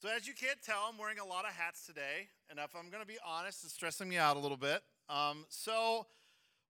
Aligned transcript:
So, 0.00 0.08
as 0.16 0.28
you 0.28 0.32
can't 0.32 0.62
tell, 0.62 0.86
I'm 0.88 0.96
wearing 0.96 1.18
a 1.18 1.24
lot 1.24 1.44
of 1.44 1.50
hats 1.50 1.84
today. 1.84 2.28
And 2.48 2.60
if 2.60 2.76
I'm 2.76 2.88
going 2.88 3.02
to 3.02 3.08
be 3.08 3.18
honest, 3.26 3.64
it's 3.64 3.74
stressing 3.74 4.08
me 4.08 4.16
out 4.16 4.36
a 4.36 4.38
little 4.38 4.56
bit. 4.56 4.80
Um, 5.08 5.44
so, 5.48 6.06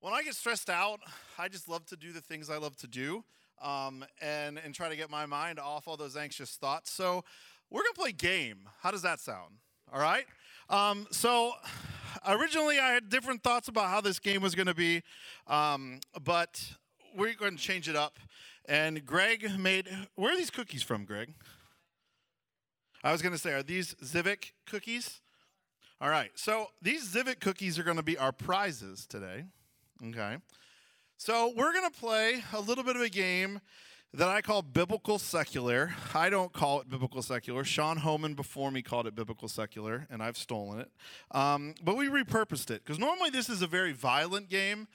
when 0.00 0.14
I 0.14 0.22
get 0.22 0.34
stressed 0.34 0.70
out, 0.70 1.00
I 1.38 1.48
just 1.48 1.68
love 1.68 1.84
to 1.86 1.96
do 1.96 2.10
the 2.10 2.22
things 2.22 2.48
I 2.48 2.56
love 2.56 2.74
to 2.78 2.86
do 2.86 3.22
um, 3.60 4.02
and, 4.22 4.58
and 4.64 4.74
try 4.74 4.88
to 4.88 4.96
get 4.96 5.10
my 5.10 5.26
mind 5.26 5.58
off 5.58 5.86
all 5.86 5.98
those 5.98 6.16
anxious 6.16 6.52
thoughts. 6.52 6.90
So, 6.90 7.22
we're 7.68 7.82
going 7.82 7.92
to 7.92 8.00
play 8.00 8.12
game. 8.12 8.60
How 8.80 8.90
does 8.90 9.02
that 9.02 9.20
sound? 9.20 9.56
All 9.92 10.00
right? 10.00 10.24
Um, 10.70 11.06
so, 11.10 11.52
originally, 12.26 12.78
I 12.78 12.92
had 12.92 13.10
different 13.10 13.42
thoughts 13.42 13.68
about 13.68 13.88
how 13.88 14.00
this 14.00 14.18
game 14.18 14.40
was 14.40 14.54
going 14.54 14.68
to 14.68 14.74
be, 14.74 15.02
um, 15.48 16.00
but 16.24 16.64
we're 17.14 17.34
going 17.34 17.58
to 17.58 17.62
change 17.62 17.90
it 17.90 17.96
up. 17.96 18.18
And 18.64 19.04
Greg 19.04 19.50
made, 19.58 19.86
where 20.14 20.32
are 20.32 20.36
these 20.36 20.50
cookies 20.50 20.82
from, 20.82 21.04
Greg? 21.04 21.34
I 23.08 23.12
was 23.12 23.22
going 23.22 23.32
to 23.32 23.38
say, 23.38 23.54
are 23.54 23.62
these 23.62 23.94
Zivik 24.04 24.52
cookies? 24.66 25.22
All 25.98 26.10
right. 26.10 26.30
So 26.34 26.66
these 26.82 27.08
Zivik 27.08 27.40
cookies 27.40 27.78
are 27.78 27.82
going 27.82 27.96
to 27.96 28.02
be 28.02 28.18
our 28.18 28.32
prizes 28.32 29.06
today. 29.06 29.44
Okay. 30.08 30.36
So 31.16 31.54
we're 31.56 31.72
going 31.72 31.90
to 31.90 31.98
play 31.98 32.44
a 32.52 32.60
little 32.60 32.84
bit 32.84 32.96
of 32.96 33.00
a 33.00 33.08
game 33.08 33.62
that 34.12 34.28
I 34.28 34.42
call 34.42 34.60
biblical 34.60 35.18
secular. 35.18 35.94
I 36.12 36.28
don't 36.28 36.52
call 36.52 36.82
it 36.82 36.90
biblical 36.90 37.22
secular. 37.22 37.64
Sean 37.64 37.96
Homan 37.96 38.34
before 38.34 38.70
me 38.70 38.82
called 38.82 39.06
it 39.06 39.14
biblical 39.14 39.48
secular, 39.48 40.06
and 40.10 40.22
I've 40.22 40.36
stolen 40.36 40.80
it. 40.80 40.90
Um, 41.30 41.76
but 41.82 41.96
we 41.96 42.08
repurposed 42.08 42.70
it 42.70 42.84
because 42.84 42.98
normally 42.98 43.30
this 43.30 43.48
is 43.48 43.62
a 43.62 43.66
very 43.66 43.92
violent 43.92 44.50
game. 44.50 44.86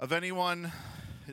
Of 0.00 0.12
anyone, 0.12 0.72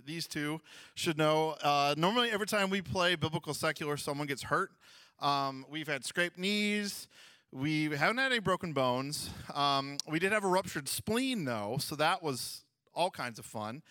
these 0.06 0.28
two 0.28 0.60
should 0.96 1.18
know. 1.18 1.56
Uh, 1.64 1.96
normally, 1.98 2.30
every 2.30 2.48
time 2.48 2.70
we 2.70 2.82
play 2.82 3.16
biblical 3.16 3.54
secular, 3.54 3.96
someone 3.96 4.28
gets 4.28 4.44
hurt. 4.44 4.72
Um, 5.20 5.66
we've 5.70 5.88
had 5.88 6.06
scraped 6.06 6.38
knees. 6.38 7.08
We 7.52 7.86
haven't 7.86 8.18
had 8.18 8.32
any 8.32 8.40
broken 8.40 8.74
bones. 8.74 9.30
Um, 9.54 9.98
we 10.08 10.20
did 10.20 10.32
have 10.32 10.44
a 10.44 10.48
ruptured 10.48 10.90
spleen, 10.90 11.46
though, 11.46 11.78
so 11.80 11.96
that 11.96 12.22
was 12.22 12.64
all 12.94 13.10
kinds 13.10 13.40
of 13.40 13.46
fun. 13.46 13.82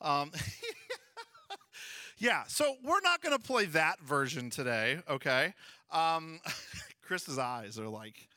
Um, 0.00 0.30
yeah, 2.18 2.44
so 2.46 2.76
we're 2.84 3.00
not 3.00 3.22
going 3.22 3.36
to 3.36 3.42
play 3.42 3.64
that 3.66 4.00
version 4.00 4.50
today, 4.50 4.98
okay? 5.08 5.54
Um, 5.90 6.40
Chris's 7.02 7.38
eyes 7.38 7.78
are 7.78 7.88
like, 7.88 8.28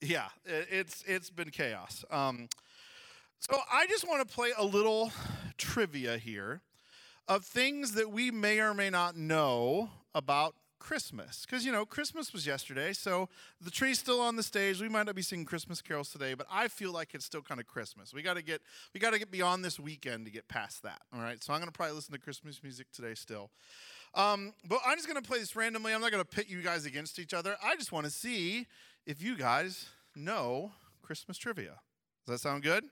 yeah, 0.00 0.28
it, 0.44 0.68
it's 0.70 1.04
it's 1.06 1.30
been 1.30 1.50
chaos. 1.50 2.04
Um, 2.10 2.48
so 3.38 3.56
I 3.72 3.86
just 3.86 4.08
want 4.08 4.26
to 4.26 4.34
play 4.34 4.50
a 4.56 4.64
little 4.64 5.12
trivia 5.58 6.18
here 6.18 6.62
of 7.28 7.44
things 7.44 7.92
that 7.92 8.10
we 8.10 8.30
may 8.30 8.60
or 8.60 8.74
may 8.74 8.90
not 8.90 9.16
know 9.16 9.90
about 10.14 10.54
Christmas. 10.82 11.46
Because, 11.46 11.64
you 11.64 11.70
know, 11.70 11.86
Christmas 11.86 12.32
was 12.32 12.44
yesterday, 12.44 12.92
so 12.92 13.28
the 13.60 13.70
tree's 13.70 14.00
still 14.00 14.20
on 14.20 14.34
the 14.34 14.42
stage. 14.42 14.80
We 14.80 14.88
might 14.88 15.06
not 15.06 15.14
be 15.14 15.22
singing 15.22 15.44
Christmas 15.46 15.80
carols 15.80 16.10
today, 16.10 16.34
but 16.34 16.48
I 16.50 16.66
feel 16.66 16.90
like 16.90 17.14
it's 17.14 17.24
still 17.24 17.40
kind 17.40 17.60
of 17.60 17.68
Christmas. 17.68 18.12
We 18.12 18.20
got 18.20 18.34
to 18.34 18.42
get 18.42 18.60
we 18.92 18.98
got 18.98 19.12
to 19.12 19.20
get 19.20 19.30
beyond 19.30 19.64
this 19.64 19.78
weekend 19.78 20.26
to 20.26 20.32
get 20.32 20.48
past 20.48 20.82
that. 20.82 21.00
All 21.14 21.20
right, 21.20 21.42
so 21.42 21.52
I'm 21.52 21.60
going 21.60 21.70
to 21.70 21.72
probably 21.72 21.94
listen 21.94 22.12
to 22.14 22.18
Christmas 22.18 22.60
music 22.64 22.88
today 22.92 23.14
still. 23.14 23.50
Um, 24.14 24.54
but 24.68 24.80
I'm 24.84 24.96
just 24.96 25.08
going 25.08 25.22
to 25.22 25.26
play 25.26 25.38
this 25.38 25.54
randomly. 25.54 25.94
I'm 25.94 26.00
not 26.00 26.10
going 26.10 26.22
to 26.22 26.28
pit 26.28 26.46
you 26.48 26.62
guys 26.62 26.84
against 26.84 27.20
each 27.20 27.32
other. 27.32 27.56
I 27.62 27.76
just 27.76 27.92
want 27.92 28.04
to 28.06 28.10
see 28.10 28.66
if 29.06 29.22
you 29.22 29.36
guys 29.38 29.88
know 30.16 30.72
Christmas 31.00 31.38
trivia. 31.38 31.78
Does 32.26 32.34
that 32.34 32.38
sound 32.40 32.64
good? 32.64 32.84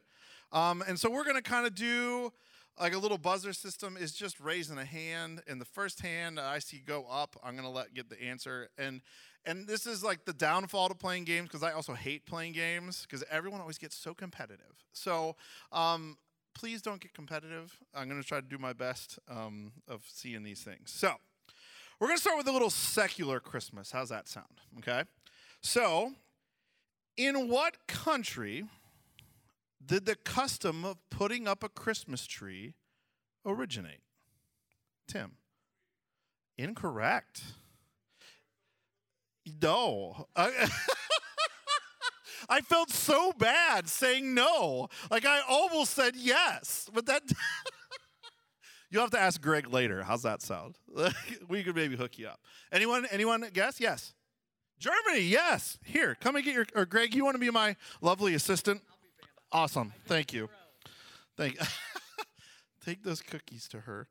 Um, 0.52 0.83
and 0.86 0.98
so 0.98 1.11
we're 1.11 1.24
going 1.24 1.36
to 1.36 1.42
kind 1.42 1.66
of 1.66 1.74
do 1.74 2.33
like 2.81 2.95
a 2.95 2.98
little 2.98 3.19
buzzer 3.19 3.53
system 3.53 3.97
is 3.97 4.12
just 4.12 4.41
raising 4.41 4.78
a 4.78 4.84
hand 4.84 5.42
and 5.47 5.61
the 5.61 5.67
first 5.67 6.00
hand 6.00 6.41
i 6.41 6.59
see 6.59 6.83
go 6.84 7.06
up 7.11 7.36
i'm 7.45 7.53
going 7.53 7.64
to 7.64 7.70
let 7.70 7.95
get 7.95 8.09
the 8.09 8.20
answer. 8.23 8.70
And 8.78 9.03
and 9.47 9.67
this 9.67 9.86
is 9.86 10.05
like 10.05 10.25
the 10.25 10.33
downfall 10.33 10.89
to 10.89 10.95
playing 10.95 11.25
games 11.25 11.48
because 11.48 11.62
i 11.62 11.73
also 11.73 11.95
hate 11.95 12.27
playing 12.27 12.53
games 12.53 13.06
because 13.08 13.25
everyone 13.31 13.61
always 13.61 13.78
gets 13.78 13.97
so 13.97 14.14
competitive. 14.14 14.84
So 14.92 15.36
um, 15.73 16.17
please 16.55 16.83
don't 16.83 17.01
get 17.01 17.14
competitive. 17.14 17.77
I'm 17.95 18.08
going 18.08 18.20
to 18.20 18.27
try 18.27 18.41
to 18.41 18.46
do 18.46 18.58
my 18.58 18.73
best 18.73 19.18
um, 19.29 19.73
of 19.89 20.02
seeing 20.07 20.42
these 20.42 20.61
things. 20.62 20.91
So 20.91 21.14
we're 21.98 22.08
going 22.08 22.17
to 22.17 22.20
start 22.20 22.39
with 22.39 22.48
a 22.48 22.52
little 22.52 22.70
secular 22.70 23.41
christmas. 23.41 23.91
How's 23.91 24.08
that 24.08 24.29
sound? 24.29 24.61
Okay? 24.79 25.05
So 25.62 26.12
in 27.17 27.48
what 27.48 27.86
country 27.86 28.64
did 29.85 30.07
the 30.07 30.17
custom 30.17 30.85
of 30.85 30.96
putting 31.11 31.48
up 31.48 31.63
a 31.63 31.68
Christmas 31.68 32.27
tree 32.27 32.74
originate? 33.45 34.01
Tim. 35.08 35.33
Incorrect. 36.58 37.42
No. 39.63 40.27
I, 40.36 40.51
felt 42.61 42.91
so 42.91 43.33
bad 43.33 43.89
saying 43.89 44.35
no. 44.35 44.89
Like 45.11 45.24
I 45.24 45.41
almost 45.48 45.95
said 45.95 46.14
yes, 46.17 46.89
but 46.92 47.07
that. 47.07 47.23
You'll 48.91 49.02
have 49.02 49.11
to 49.12 49.20
ask 49.20 49.41
Greg 49.41 49.73
later. 49.73 50.02
How's 50.02 50.23
that 50.23 50.42
sound? 50.42 50.77
we 51.48 51.62
could 51.62 51.77
maybe 51.77 51.97
hook 51.97 52.18
you 52.18 52.27
up. 52.27 52.41
Anyone? 52.73 53.07
Anyone 53.11 53.47
guess? 53.52 53.80
Yes. 53.80 54.14
Germany. 54.79 55.20
Yes. 55.23 55.79
Here, 55.85 56.17
come 56.17 56.36
and 56.36 56.45
get 56.45 56.55
your. 56.55 56.67
Or 56.74 56.86
Greg, 56.86 57.14
you 57.14 57.24
want 57.24 57.36
to 57.36 57.41
be 57.41 57.51
my 57.51 57.77
lovely 58.01 58.35
assistant? 58.35 58.83
Awesome. 59.52 59.92
Thank 60.06 60.33
you. 60.33 60.48
Thank 61.36 61.58
Take 62.84 63.02
those 63.02 63.20
cookies 63.20 63.68
to 63.68 63.80
her. 63.80 64.08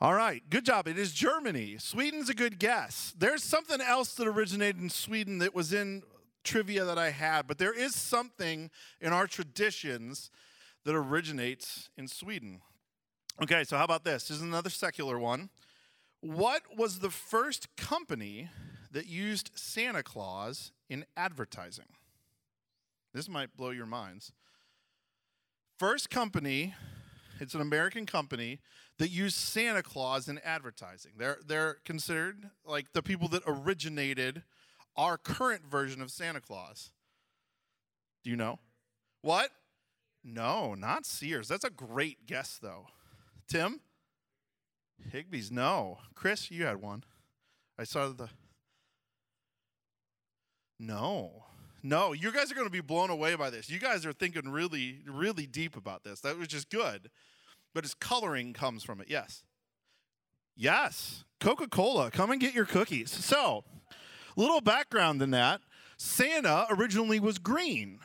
All 0.00 0.14
right, 0.14 0.42
good 0.48 0.64
job. 0.64 0.88
It 0.88 0.98
is 0.98 1.12
Germany. 1.12 1.76
Sweden's 1.78 2.30
a 2.30 2.34
good 2.34 2.58
guess. 2.58 3.12
There's 3.18 3.42
something 3.42 3.80
else 3.80 4.14
that 4.14 4.26
originated 4.26 4.80
in 4.80 4.88
Sweden 4.88 5.38
that 5.38 5.54
was 5.54 5.72
in 5.72 6.02
trivia 6.42 6.84
that 6.84 6.98
I 6.98 7.10
had, 7.10 7.46
but 7.46 7.58
there 7.58 7.72
is 7.72 7.94
something 7.94 8.70
in 9.00 9.12
our 9.12 9.26
traditions 9.26 10.30
that 10.84 10.94
originates 10.94 11.90
in 11.98 12.08
Sweden. 12.08 12.62
Okay, 13.42 13.64
so 13.64 13.76
how 13.76 13.84
about 13.84 14.04
this? 14.04 14.28
This 14.28 14.38
is 14.38 14.42
another 14.42 14.70
secular 14.70 15.18
one. 15.18 15.50
What 16.20 16.62
was 16.76 17.00
the 17.00 17.10
first 17.10 17.74
company 17.76 18.48
that 18.90 19.06
used 19.06 19.50
Santa 19.54 20.02
Claus 20.02 20.72
in 20.88 21.04
advertising? 21.16 21.86
This 23.12 23.28
might 23.28 23.56
blow 23.56 23.70
your 23.70 23.86
minds. 23.86 24.32
First 25.80 26.10
company, 26.10 26.74
it's 27.40 27.54
an 27.54 27.62
American 27.62 28.04
company 28.04 28.60
that 28.98 29.08
used 29.08 29.36
Santa 29.36 29.82
Claus 29.82 30.28
in 30.28 30.38
advertising. 30.44 31.12
They're, 31.16 31.38
they're 31.46 31.78
considered 31.86 32.50
like 32.66 32.92
the 32.92 33.00
people 33.00 33.28
that 33.28 33.42
originated 33.46 34.42
our 34.94 35.16
current 35.16 35.62
version 35.64 36.02
of 36.02 36.10
Santa 36.10 36.42
Claus. 36.42 36.90
Do 38.22 38.28
you 38.28 38.36
know? 38.36 38.58
What? 39.22 39.52
No, 40.22 40.74
not 40.74 41.06
Sears. 41.06 41.48
That's 41.48 41.64
a 41.64 41.70
great 41.70 42.26
guess, 42.26 42.58
though. 42.60 42.88
Tim? 43.48 43.80
Higby's 45.10 45.50
No. 45.50 46.00
Chris, 46.14 46.50
you 46.50 46.66
had 46.66 46.82
one. 46.82 47.04
I 47.78 47.84
saw 47.84 48.10
the. 48.10 48.28
No. 50.78 51.46
No, 51.82 52.12
you 52.12 52.32
guys 52.32 52.52
are 52.52 52.54
going 52.54 52.66
to 52.66 52.72
be 52.72 52.80
blown 52.80 53.10
away 53.10 53.34
by 53.36 53.50
this. 53.50 53.70
You 53.70 53.78
guys 53.78 54.04
are 54.04 54.12
thinking 54.12 54.50
really, 54.50 55.00
really 55.06 55.46
deep 55.46 55.76
about 55.76 56.04
this. 56.04 56.20
That 56.20 56.38
was 56.38 56.48
just 56.48 56.70
good. 56.70 57.10
But 57.74 57.84
its 57.84 57.94
coloring 57.94 58.52
comes 58.52 58.82
from 58.82 59.00
it. 59.00 59.06
Yes. 59.08 59.42
Yes. 60.56 61.24
Coca 61.40 61.68
Cola, 61.68 62.10
come 62.10 62.30
and 62.30 62.40
get 62.40 62.52
your 62.52 62.66
cookies. 62.66 63.10
So, 63.10 63.64
little 64.36 64.60
background 64.60 65.22
in 65.22 65.30
that 65.30 65.60
Santa 65.96 66.66
originally 66.70 67.18
was 67.20 67.38
green, 67.38 67.98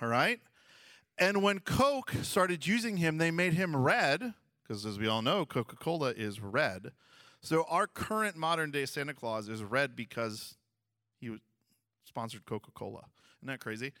all 0.00 0.08
right? 0.08 0.40
And 1.16 1.42
when 1.42 1.58
Coke 1.58 2.12
started 2.22 2.66
using 2.66 2.98
him, 2.98 3.18
they 3.18 3.32
made 3.32 3.54
him 3.54 3.74
red, 3.74 4.34
because 4.62 4.86
as 4.86 4.98
we 4.98 5.08
all 5.08 5.22
know, 5.22 5.44
Coca 5.44 5.74
Cola 5.74 6.10
is 6.10 6.40
red. 6.40 6.92
So, 7.40 7.64
our 7.68 7.86
current 7.88 8.36
modern 8.36 8.70
day 8.70 8.86
Santa 8.86 9.14
Claus 9.14 9.48
is 9.48 9.62
red 9.62 9.96
because 9.96 10.56
he 11.20 11.30
was 11.30 11.40
sponsored 12.04 12.44
Coca 12.46 12.70
Cola. 12.72 13.04
Isn't 13.40 13.48
that 13.48 13.60
crazy? 13.60 13.92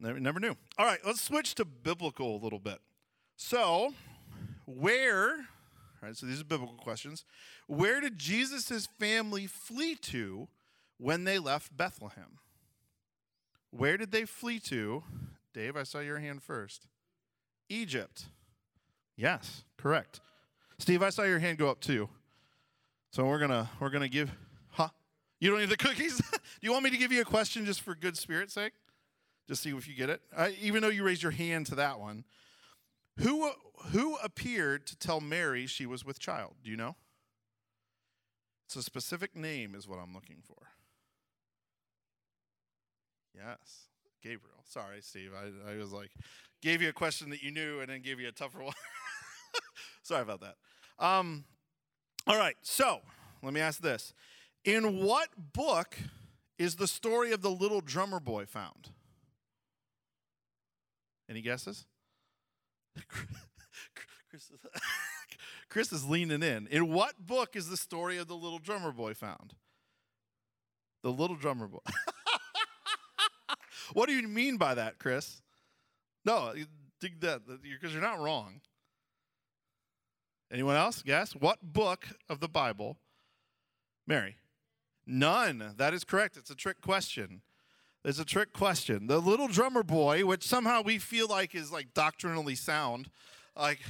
Never, 0.00 0.20
never 0.20 0.40
knew. 0.40 0.56
All 0.78 0.86
right, 0.86 0.98
let's 1.04 1.20
switch 1.20 1.54
to 1.56 1.64
biblical 1.64 2.36
a 2.36 2.40
little 2.42 2.58
bit. 2.58 2.78
So, 3.36 3.94
where, 4.66 5.30
all 5.30 6.02
right, 6.02 6.16
so 6.16 6.26
these 6.26 6.40
are 6.40 6.44
biblical 6.44 6.76
questions. 6.76 7.24
Where 7.66 8.00
did 8.00 8.18
Jesus' 8.18 8.86
family 8.98 9.46
flee 9.46 9.94
to 9.96 10.48
when 10.98 11.24
they 11.24 11.38
left 11.38 11.76
Bethlehem? 11.76 12.38
Where 13.70 13.96
did 13.96 14.12
they 14.12 14.24
flee 14.24 14.60
to? 14.60 15.02
Dave, 15.52 15.76
I 15.76 15.82
saw 15.82 16.00
your 16.00 16.18
hand 16.18 16.42
first. 16.42 16.86
Egypt. 17.68 18.26
Yes, 19.16 19.64
correct. 19.76 20.20
Steve, 20.78 21.02
I 21.02 21.10
saw 21.10 21.22
your 21.22 21.38
hand 21.38 21.58
go 21.58 21.68
up 21.70 21.80
too. 21.80 22.08
So 23.10 23.24
we're 23.24 23.38
gonna 23.38 23.70
we're 23.78 23.90
gonna 23.90 24.08
give 24.08 24.30
you 25.44 25.50
don't 25.50 25.60
need 25.60 25.68
the 25.68 25.76
cookies? 25.76 26.16
Do 26.30 26.38
you 26.62 26.72
want 26.72 26.84
me 26.84 26.90
to 26.90 26.96
give 26.96 27.12
you 27.12 27.20
a 27.20 27.24
question 27.24 27.66
just 27.66 27.82
for 27.82 27.94
good 27.94 28.16
spirit's 28.16 28.54
sake? 28.54 28.72
Just 29.46 29.62
see 29.62 29.70
if 29.70 29.86
you 29.86 29.94
get 29.94 30.08
it. 30.08 30.22
Uh, 30.34 30.48
even 30.62 30.80
though 30.80 30.88
you 30.88 31.04
raised 31.04 31.22
your 31.22 31.32
hand 31.32 31.66
to 31.66 31.74
that 31.74 32.00
one. 32.00 32.24
Who, 33.18 33.50
who 33.92 34.16
appeared 34.16 34.86
to 34.86 34.96
tell 34.96 35.20
Mary 35.20 35.66
she 35.66 35.84
was 35.84 36.02
with 36.02 36.18
child? 36.18 36.54
Do 36.64 36.70
you 36.70 36.78
know? 36.78 36.96
It's 38.66 38.74
a 38.74 38.82
specific 38.82 39.36
name, 39.36 39.74
is 39.74 39.86
what 39.86 39.98
I'm 39.98 40.14
looking 40.14 40.38
for. 40.46 40.68
Yes. 43.34 43.88
Gabriel. 44.22 44.64
Sorry, 44.66 45.02
Steve. 45.02 45.32
I, 45.36 45.72
I 45.72 45.76
was 45.76 45.92
like, 45.92 46.10
gave 46.62 46.80
you 46.80 46.88
a 46.88 46.94
question 46.94 47.28
that 47.30 47.42
you 47.42 47.50
knew 47.50 47.80
and 47.80 47.90
then 47.90 48.00
gave 48.00 48.18
you 48.18 48.28
a 48.28 48.32
tougher 48.32 48.62
one. 48.62 48.74
Sorry 50.02 50.22
about 50.22 50.40
that. 50.40 50.56
Um, 50.98 51.44
all 52.26 52.38
right, 52.38 52.56
so 52.62 53.00
let 53.42 53.52
me 53.52 53.60
ask 53.60 53.82
this 53.82 54.14
In 54.64 55.04
what 55.04 55.28
book 55.52 55.98
is 56.58 56.76
the 56.76 56.86
story 56.86 57.32
of 57.32 57.42
the 57.42 57.50
little 57.50 57.80
drummer 57.80 58.20
boy 58.20 58.46
found? 58.46 58.90
Any 61.28 61.42
guesses? 61.42 61.86
Chris 64.30 64.50
is, 64.50 64.58
Chris 65.68 65.92
is 65.92 66.08
leaning 66.08 66.42
in. 66.42 66.66
In 66.68 66.92
what 66.92 67.26
book 67.26 67.56
is 67.56 67.68
the 67.68 67.76
story 67.76 68.18
of 68.18 68.26
the 68.26 68.36
little 68.36 68.58
drummer 68.58 68.92
boy 68.92 69.14
found? 69.14 69.54
The 71.02 71.12
little 71.12 71.36
drummer 71.36 71.68
boy. 71.68 71.78
what 73.92 74.08
do 74.08 74.14
you 74.14 74.26
mean 74.26 74.56
by 74.56 74.74
that, 74.74 74.98
Chris? 74.98 75.42
No, 76.24 76.54
dig 77.00 77.20
that 77.20 77.42
because 77.62 77.92
you're 77.92 78.02
not 78.02 78.20
wrong. 78.20 78.60
Anyone 80.50 80.76
else? 80.76 81.02
Guess 81.02 81.32
what 81.32 81.60
book 81.62 82.06
of 82.28 82.40
the 82.40 82.48
Bible? 82.48 82.96
Mary. 84.06 84.36
None. 85.06 85.74
That 85.76 85.94
is 85.94 86.04
correct. 86.04 86.36
It's 86.36 86.50
a 86.50 86.54
trick 86.54 86.80
question. 86.80 87.42
It's 88.04 88.18
a 88.18 88.24
trick 88.24 88.52
question. 88.52 89.06
The 89.06 89.18
little 89.18 89.48
drummer 89.48 89.82
boy, 89.82 90.26
which 90.26 90.46
somehow 90.46 90.82
we 90.82 90.98
feel 90.98 91.26
like 91.26 91.54
is 91.54 91.72
like 91.72 91.94
doctrinally 91.94 92.54
sound, 92.54 93.08
like 93.56 93.80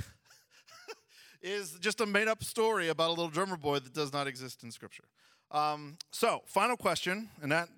is 1.42 1.76
just 1.80 2.00
a 2.00 2.06
made 2.06 2.28
up 2.28 2.44
story 2.44 2.88
about 2.88 3.08
a 3.08 3.14
little 3.14 3.28
drummer 3.28 3.56
boy 3.56 3.80
that 3.80 3.92
does 3.92 4.12
not 4.12 4.26
exist 4.26 4.62
in 4.62 4.70
Scripture. 4.70 5.04
Um, 5.50 5.98
so, 6.10 6.42
final 6.46 6.76
question, 6.76 7.28
and 7.42 7.52
that 7.52 7.68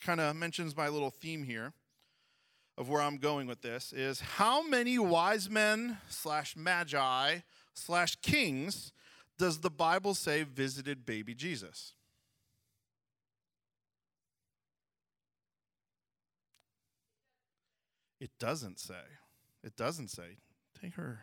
kind 0.00 0.20
of 0.20 0.36
mentions 0.36 0.76
my 0.76 0.88
little 0.88 1.10
theme 1.10 1.42
here 1.42 1.72
of 2.78 2.88
where 2.88 3.00
I'm 3.00 3.16
going 3.16 3.46
with 3.46 3.62
this 3.62 3.92
is 3.92 4.20
how 4.20 4.66
many 4.66 4.98
wise 4.98 5.48
men 5.48 5.98
slash 6.08 6.56
magi 6.56 7.38
slash 7.74 8.16
kings 8.16 8.92
does 9.38 9.60
the 9.60 9.70
Bible 9.70 10.14
say 10.14 10.42
visited 10.42 11.04
baby 11.04 11.34
Jesus? 11.34 11.94
It 18.20 18.30
doesn't 18.38 18.78
say. 18.78 18.94
It 19.62 19.76
doesn't 19.76 20.08
say. 20.08 20.38
Take 20.80 20.94
her. 20.94 21.20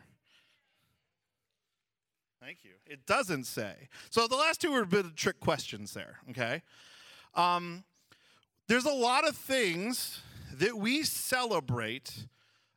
Thank 2.40 2.58
you. 2.62 2.72
It 2.86 3.06
doesn't 3.06 3.44
say. 3.44 3.88
So 4.10 4.28
the 4.28 4.36
last 4.36 4.60
two 4.60 4.70
were 4.70 4.82
a 4.82 4.86
bit 4.86 5.06
of 5.06 5.14
trick 5.14 5.40
questions 5.40 5.94
there, 5.94 6.18
okay? 6.30 6.62
Um, 7.34 7.84
there's 8.68 8.84
a 8.84 8.92
lot 8.92 9.26
of 9.26 9.36
things 9.36 10.20
that 10.52 10.76
we 10.76 11.04
celebrate 11.04 12.26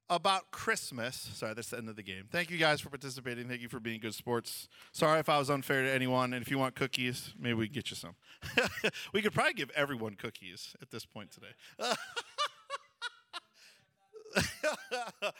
about 0.09 0.51
Christmas. 0.51 1.29
Sorry, 1.33 1.53
that's 1.53 1.69
the 1.69 1.77
end 1.77 1.89
of 1.89 1.97
the 1.97 2.03
game. 2.03 2.25
Thank 2.31 2.49
you 2.49 2.57
guys 2.57 2.79
for 2.79 2.89
participating. 2.89 3.49
Thank 3.49 3.61
you 3.61 3.67
for 3.67 3.79
being 3.79 3.99
good 3.99 4.15
sports. 4.15 4.69
Sorry 4.93 5.19
if 5.19 5.27
I 5.27 5.37
was 5.37 5.49
unfair 5.49 5.83
to 5.83 5.91
anyone. 5.91 6.33
And 6.33 6.41
if 6.41 6.49
you 6.49 6.57
want 6.57 6.75
cookies, 6.75 7.33
maybe 7.37 7.55
we 7.55 7.67
get 7.67 7.89
you 7.89 7.97
some. 7.97 8.15
we 9.13 9.21
could 9.21 9.33
probably 9.33 9.53
give 9.53 9.69
everyone 9.75 10.15
cookies 10.15 10.75
at 10.81 10.91
this 10.91 11.05
point 11.05 11.31
today. 11.31 11.51
yeah, 15.21 15.31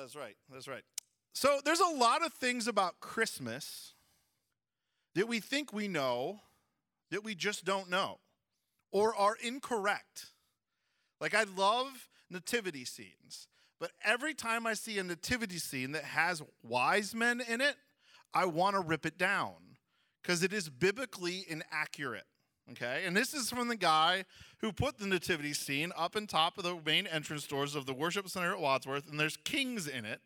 that's 0.00 0.16
right. 0.16 0.36
That's 0.52 0.68
right. 0.68 0.82
So 1.32 1.60
there's 1.64 1.80
a 1.80 1.94
lot 1.96 2.24
of 2.24 2.32
things 2.32 2.66
about 2.66 3.00
Christmas 3.00 3.94
that 5.14 5.28
we 5.28 5.40
think 5.40 5.72
we 5.72 5.88
know 5.88 6.40
that 7.10 7.24
we 7.24 7.34
just 7.34 7.64
don't 7.64 7.88
know 7.88 8.18
or 8.90 9.14
are 9.14 9.36
incorrect. 9.42 10.26
Like, 11.20 11.34
I 11.34 11.44
love 11.44 12.08
nativity 12.30 12.84
scenes, 12.84 13.48
but 13.80 13.92
every 14.04 14.34
time 14.34 14.66
I 14.66 14.74
see 14.74 14.98
a 14.98 15.02
nativity 15.02 15.58
scene 15.58 15.92
that 15.92 16.04
has 16.04 16.42
wise 16.62 17.14
men 17.14 17.40
in 17.40 17.60
it, 17.60 17.76
I 18.34 18.46
want 18.46 18.76
to 18.76 18.80
rip 18.80 19.06
it 19.06 19.18
down 19.18 19.54
because 20.22 20.42
it 20.42 20.52
is 20.52 20.68
biblically 20.68 21.44
inaccurate. 21.48 22.26
Okay, 22.72 23.04
and 23.06 23.16
this 23.16 23.32
is 23.32 23.48
from 23.48 23.68
the 23.68 23.76
guy 23.76 24.24
who 24.58 24.72
put 24.72 24.98
the 24.98 25.06
nativity 25.06 25.54
scene 25.54 25.90
up 25.96 26.16
in 26.16 26.26
top 26.26 26.58
of 26.58 26.64
the 26.64 26.78
main 26.84 27.06
entrance 27.06 27.46
doors 27.46 27.74
of 27.74 27.86
the 27.86 27.94
worship 27.94 28.28
center 28.28 28.52
at 28.52 28.60
Wadsworth, 28.60 29.08
and 29.10 29.18
there's 29.18 29.38
kings 29.38 29.86
in 29.88 30.04
it. 30.04 30.20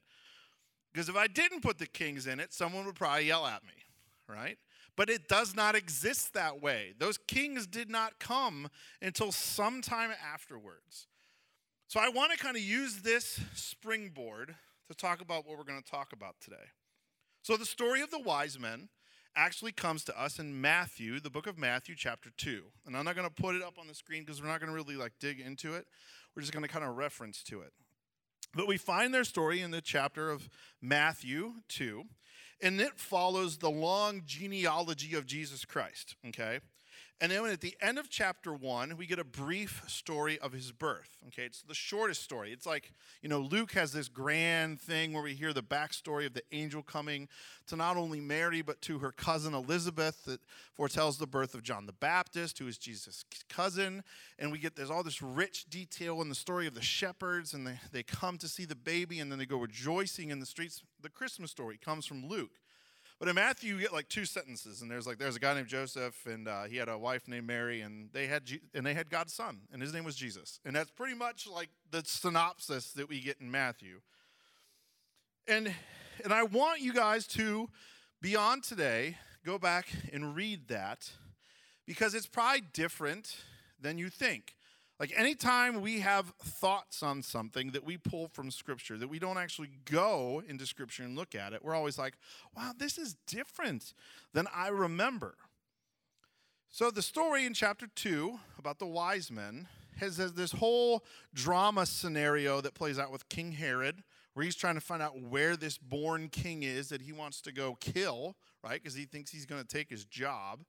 Because 0.93 1.09
if 1.09 1.17
I 1.17 1.29
didn't 1.29 1.61
put 1.61 1.79
the 1.79 1.87
kings 1.87 2.27
in 2.27 2.41
it, 2.41 2.53
someone 2.53 2.85
would 2.85 2.97
probably 2.97 3.27
yell 3.27 3.47
at 3.47 3.63
me, 3.63 3.85
right? 4.29 4.59
But 4.97 5.09
it 5.09 5.29
does 5.29 5.55
not 5.55 5.75
exist 5.75 6.35
that 6.35 6.61
way. 6.61 6.95
Those 6.99 7.17
kings 7.17 7.67
did 7.67 7.89
not 7.89 8.19
come 8.19 8.69
until 9.01 9.33
sometime 9.33 10.11
afterwards. 10.33 11.07
So 11.87 12.01
I 12.01 12.09
want 12.09 12.33
to 12.33 12.39
kind 12.39 12.57
of 12.57 12.63
use 12.63 12.97
this 12.97 13.41
springboard 13.55 14.55
to 14.89 14.95
talk 14.95 15.21
about 15.21 15.47
what 15.47 15.57
we're 15.57 15.65
going 15.65 15.83
to 15.83 15.91
talk 15.91 16.13
about 16.13 16.37
today. 16.41 16.57
So 17.43 17.57
the 17.57 17.65
story 17.65 18.03
of 18.03 18.11
the 18.11 18.21
wise 18.21 18.59
men 18.59 18.89
actually 19.37 19.73
comes 19.73 20.05
to 20.05 20.21
us 20.21 20.39
in 20.39 20.61
Matthew, 20.61 21.21
the 21.21 21.31
book 21.31 21.47
of 21.47 21.59
Matthew, 21.59 21.95
chapter 21.97 22.31
2. 22.37 22.63
And 22.87 22.97
I'm 22.97 23.05
not 23.05 23.17
going 23.17 23.29
to 23.29 23.43
put 23.43 23.55
it 23.55 23.63
up 23.63 23.79
on 23.79 23.87
the 23.87 23.95
screen 23.95 24.23
because 24.23 24.41
we're 24.41 24.49
not 24.49 24.61
going 24.61 24.71
to 24.71 24.77
really 24.77 24.97
like 24.97 25.13
dig 25.21 25.41
into 25.41 25.75
it. 25.75 25.87
We're 26.35 26.43
just 26.43 26.53
going 26.53 26.65
to 26.65 26.69
kind 26.69 26.85
of 26.85 26.97
reference 26.97 27.43
to 27.45 27.61
it. 27.61 27.73
But 28.55 28.69
we 28.69 28.77
find 28.77 29.15
their 29.15 29.25
story 29.25 29.61
in 29.61 29.71
the 29.71 29.81
chapter 29.81 30.31
of 30.31 30.49
Matthew 30.81 31.55
2, 31.69 32.05
and 32.61 32.81
it 32.81 32.99
follows 32.99 33.59
the 33.59 33.71
long 33.71 34.23
genealogy 34.27 35.15
of 35.15 35.27
Jesus 35.27 35.65
Christ, 35.65 36.17
okay? 36.29 36.61
And 37.23 37.31
then 37.31 37.47
at 37.47 37.61
the 37.61 37.77
end 37.81 38.01
of 38.01 38.11
chapter 38.11 38.53
one, 38.53 38.97
we 38.97 39.07
get 39.07 39.21
a 39.21 39.25
brief 39.25 39.85
story 39.87 40.41
of 40.41 40.51
his 40.51 40.73
birth. 40.73 41.19
Okay, 41.29 41.45
it's 41.45 41.63
the 41.63 41.73
shortest 41.73 42.21
story. 42.21 42.53
It's 42.53 42.67
like, 42.67 42.93
you 43.23 43.29
know, 43.29 43.39
Luke 43.39 43.71
has 43.75 43.93
this 43.93 44.09
grand 44.09 44.81
thing 44.81 45.13
where 45.13 45.23
we 45.23 45.35
hear 45.35 45.53
the 45.53 45.63
backstory 45.63 46.27
of 46.27 46.35
the 46.35 46.43
angel 46.51 46.83
coming 46.83 47.29
to 47.69 47.77
not 47.77 47.97
only 47.97 48.19
Mary, 48.19 48.61
but 48.61 48.83
to 48.83 48.99
her 48.99 49.13
cousin 49.13 49.55
Elizabeth 49.55 50.25
that 50.25 50.41
foretells 50.75 51.19
the 51.19 51.29
birth 51.29 51.55
of 51.55 51.63
John 51.63 51.87
the 51.87 51.93
Baptist, 51.93 52.59
who 52.59 52.67
is 52.67 52.77
Jesus' 52.77 53.25
cousin. 53.49 54.03
And 54.41 54.51
we 54.51 54.59
get 54.59 54.75
there's 54.75 54.91
all 54.91 55.05
this 55.05 55.23
rich 55.23 55.67
detail 55.71 56.23
in 56.23 56.29
the 56.29 56.35
story 56.35 56.67
of 56.67 56.75
the 56.75 56.83
shepherds, 56.83 57.55
and 57.55 57.65
they, 57.65 57.79
they 57.93 58.03
come 58.03 58.37
to 58.39 58.49
see 58.49 58.65
the 58.65 58.75
baby, 58.75 59.21
and 59.21 59.31
then 59.31 59.39
they 59.39 59.47
go 59.47 59.59
rejoicing 59.59 60.31
in 60.31 60.41
the 60.41 60.47
streets. 60.47 60.83
The 61.01 61.09
Christmas 61.09 61.53
story 61.53 61.79
comes 61.79 62.05
from 62.05 62.27
Luke. 62.27 62.59
But 63.23 63.29
in 63.29 63.37
Matthew, 63.37 63.77
you 63.77 63.81
get 63.81 63.93
like 63.93 64.09
two 64.09 64.25
sentences, 64.25 64.83
and 64.83 64.91
there's 64.91 65.07
like 65.07 65.17
there's 65.17 65.37
a 65.37 65.39
guy 65.39 65.55
named 65.55 65.69
Joseph, 65.69 66.27
and 66.27 66.49
uh, 66.49 66.65
he 66.65 66.77
had 66.77 66.89
a 66.89 66.99
wife 66.99 67.29
named 67.29 67.47
Mary, 67.47 67.81
and 67.81 68.09
they 68.13 68.27
had 68.27 68.45
G- 68.45 68.63
and 68.75 68.85
they 68.85 68.95
had 68.95 69.11
God's 69.11 69.33
son, 69.33 69.61
and 69.73 69.81
his 69.81 69.95
name 69.95 70.03
was 70.03 70.17
Jesus, 70.17 70.59
and 70.65 70.75
that's 70.75 70.91
pretty 70.91 71.15
much 71.15 71.47
like 71.47 71.69
the 71.93 72.03
synopsis 72.05 72.91
that 72.95 73.09
we 73.09 73.21
get 73.21 73.37
in 73.41 73.49
Matthew. 73.49 74.01
And 75.47 75.73
and 76.25 76.33
I 76.33 76.43
want 76.43 76.81
you 76.81 76.93
guys 76.93 77.29
to 77.29 77.71
beyond 78.21 78.65
today 78.65 79.19
go 79.47 79.57
back 79.57 79.87
and 80.13 80.35
read 80.35 80.67
that 80.67 81.09
because 81.87 82.15
it's 82.15 82.27
probably 82.27 82.63
different 82.73 83.37
than 83.81 83.99
you 83.99 84.09
think. 84.09 84.57
Like 85.03 85.15
anytime 85.17 85.81
we 85.81 85.99
have 85.99 86.29
thoughts 86.45 87.03
on 87.03 87.23
something 87.25 87.73
that 87.73 87.83
we 87.83 87.97
pull 87.97 88.29
from 88.29 88.53
Scripture, 88.53 88.97
that 88.99 89.09
we 89.09 89.19
don't 89.19 89.37
actually 89.37 89.71
go 89.85 90.45
into 90.47 90.65
Scripture 90.65 91.03
and 91.03 91.17
look 91.17 91.35
at 91.35 91.53
it, 91.53 91.65
we're 91.65 91.75
always 91.75 91.99
like, 91.99 92.15
wow, 92.57 92.71
this 92.79 92.99
is 92.99 93.17
different 93.27 93.95
than 94.33 94.47
I 94.55 94.69
remember. 94.69 95.35
So 96.69 96.93
the 96.93 97.03
story 97.03 97.47
in 97.47 97.53
chapter 97.53 97.89
2 97.93 98.39
about 98.61 98.79
the 98.79 98.87
wise 98.87 99.29
men 99.29 99.67
has, 99.97 100.19
has 100.19 100.35
this 100.35 100.53
whole 100.53 101.05
drama 101.35 101.85
scenario 101.85 102.61
that 102.61 102.75
plays 102.75 102.97
out 102.97 103.11
with 103.11 103.29
King 103.29 103.51
Herod, 103.51 104.05
where 104.35 104.45
he's 104.45 104.55
trying 104.55 104.77
to 104.77 104.81
find 104.81 105.03
out 105.03 105.21
where 105.21 105.57
this 105.57 105.79
born 105.79 106.29
king 106.29 106.63
is 106.63 106.91
that 106.91 107.03
he 107.03 107.13
wants 107.13 107.41
to 107.41 107.51
go 107.51 107.77
kill, 107.81 108.37
right? 108.63 108.81
Because 108.81 108.95
he 108.95 109.07
thinks 109.07 109.33
he's 109.33 109.47
going 109.47 109.63
to 109.63 109.67
take 109.67 109.91
his 109.91 110.05
job. 110.05 110.61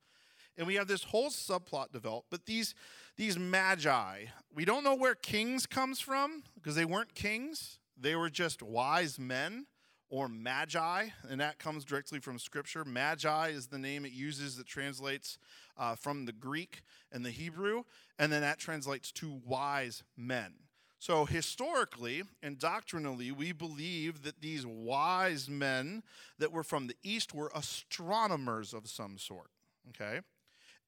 And 0.58 0.68
we 0.68 0.76
have 0.76 0.88
this 0.88 1.04
whole 1.04 1.30
subplot 1.30 1.92
developed. 1.92 2.28
But 2.30 2.46
these, 2.46 2.76
these 3.18 3.38
magi, 3.38 4.26
we 4.54 4.66
don't 4.66 4.84
know 4.84 4.96
where 4.96 5.16
kings 5.16 5.66
comes 5.66 6.00
from 6.00 6.44
because 6.56 6.76
they 6.76 6.86
weren't 6.86 7.16
kings. 7.16 7.80
They 8.00 8.16
were 8.16 8.30
just 8.30 8.62
wise 8.62 9.18
men 9.20 9.66
or 10.10 10.28
magi, 10.28 11.08
and 11.28 11.42
that 11.42 11.58
comes 11.58 11.84
directly 11.84 12.20
from 12.20 12.38
Scripture. 12.38 12.86
Magi 12.86 13.48
is 13.48 13.68
the 13.68 13.80
name 13.80 14.06
it 14.06 14.12
uses 14.12 14.58
that 14.58 14.68
translates 14.68 15.40
uh, 15.76 15.96
from 15.96 16.26
the 16.26 16.32
Greek 16.32 16.84
and 17.12 17.26
the 17.26 17.32
Hebrew, 17.32 17.84
and 18.20 18.32
then 18.32 18.42
that 18.42 18.60
translates 18.60 19.12
to 19.14 19.42
wise 19.44 20.04
men. 20.16 20.54
So, 21.00 21.26
historically 21.26 22.24
and 22.44 22.60
doctrinally, 22.60 23.32
we 23.32 23.54
believe 23.54 24.22
that 24.22 24.40
these 24.40 24.66
wise 24.66 25.50
men 25.50 26.04
that 26.38 26.52
were 26.52 26.64
from 26.64 26.86
the 26.86 26.96
East 27.02 27.34
were 27.34 27.52
astronomers 27.54 28.74
of 28.74 28.88
some 28.88 29.18
sort. 29.18 29.48
Okay? 29.90 30.22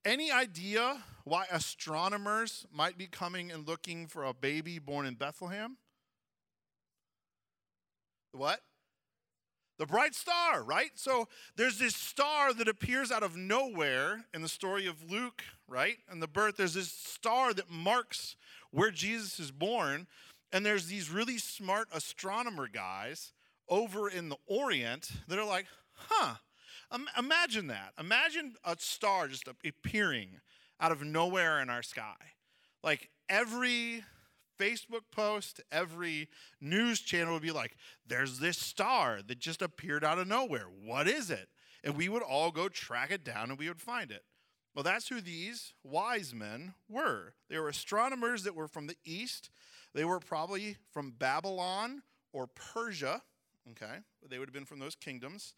Any 0.06 0.30
idea 0.30 1.02
why 1.24 1.46
astronomers 1.50 2.64
might 2.72 2.96
be 2.96 3.08
coming 3.08 3.50
and 3.50 3.66
looking 3.66 4.06
for 4.06 4.22
a 4.22 4.32
baby 4.32 4.78
born 4.78 5.04
in 5.04 5.14
Bethlehem? 5.14 5.78
What? 8.30 8.60
The 9.80 9.86
bright 9.86 10.14
star, 10.14 10.62
right? 10.62 10.92
So 10.94 11.26
there's 11.56 11.80
this 11.80 11.96
star 11.96 12.54
that 12.54 12.68
appears 12.68 13.10
out 13.10 13.24
of 13.24 13.36
nowhere 13.36 14.26
in 14.32 14.42
the 14.42 14.48
story 14.48 14.86
of 14.86 15.10
Luke, 15.10 15.42
right? 15.66 15.96
And 16.08 16.22
the 16.22 16.28
birth, 16.28 16.56
there's 16.56 16.74
this 16.74 16.92
star 16.92 17.52
that 17.54 17.68
marks 17.68 18.36
where 18.70 18.92
Jesus 18.92 19.40
is 19.40 19.50
born, 19.50 20.06
and 20.52 20.64
there's 20.64 20.86
these 20.86 21.10
really 21.10 21.38
smart 21.38 21.88
astronomer 21.92 22.68
guys 22.68 23.32
over 23.68 24.08
in 24.08 24.28
the 24.28 24.38
Orient 24.46 25.10
that 25.26 25.36
are 25.36 25.44
like, 25.44 25.66
huh, 25.94 26.36
um, 26.90 27.08
imagine 27.18 27.66
that. 27.68 27.92
Imagine 27.98 28.54
a 28.64 28.76
star 28.78 29.28
just 29.28 29.48
appearing 29.48 30.40
out 30.80 30.92
of 30.92 31.02
nowhere 31.02 31.60
in 31.60 31.70
our 31.70 31.82
sky. 31.82 32.14
Like 32.82 33.10
every 33.28 34.04
Facebook 34.58 35.02
post, 35.10 35.60
every 35.70 36.28
news 36.60 37.00
channel 37.00 37.34
would 37.34 37.42
be 37.42 37.50
like, 37.50 37.76
there's 38.06 38.38
this 38.38 38.58
star 38.58 39.20
that 39.26 39.38
just 39.38 39.62
appeared 39.62 40.04
out 40.04 40.18
of 40.18 40.28
nowhere. 40.28 40.66
What 40.84 41.08
is 41.08 41.30
it? 41.30 41.48
And 41.84 41.96
we 41.96 42.08
would 42.08 42.22
all 42.22 42.50
go 42.50 42.68
track 42.68 43.10
it 43.10 43.24
down 43.24 43.50
and 43.50 43.58
we 43.58 43.68
would 43.68 43.80
find 43.80 44.10
it. 44.10 44.22
Well, 44.74 44.82
that's 44.82 45.08
who 45.08 45.20
these 45.20 45.72
wise 45.82 46.34
men 46.34 46.74
were. 46.88 47.34
They 47.48 47.58
were 47.58 47.68
astronomers 47.68 48.42
that 48.42 48.54
were 48.54 48.68
from 48.68 48.86
the 48.86 48.96
east. 49.04 49.50
They 49.94 50.04
were 50.04 50.20
probably 50.20 50.76
from 50.92 51.12
Babylon 51.12 52.02
or 52.32 52.46
Persia, 52.46 53.22
okay? 53.70 54.00
They 54.28 54.38
would 54.38 54.48
have 54.48 54.54
been 54.54 54.66
from 54.66 54.78
those 54.78 54.94
kingdoms. 54.94 55.54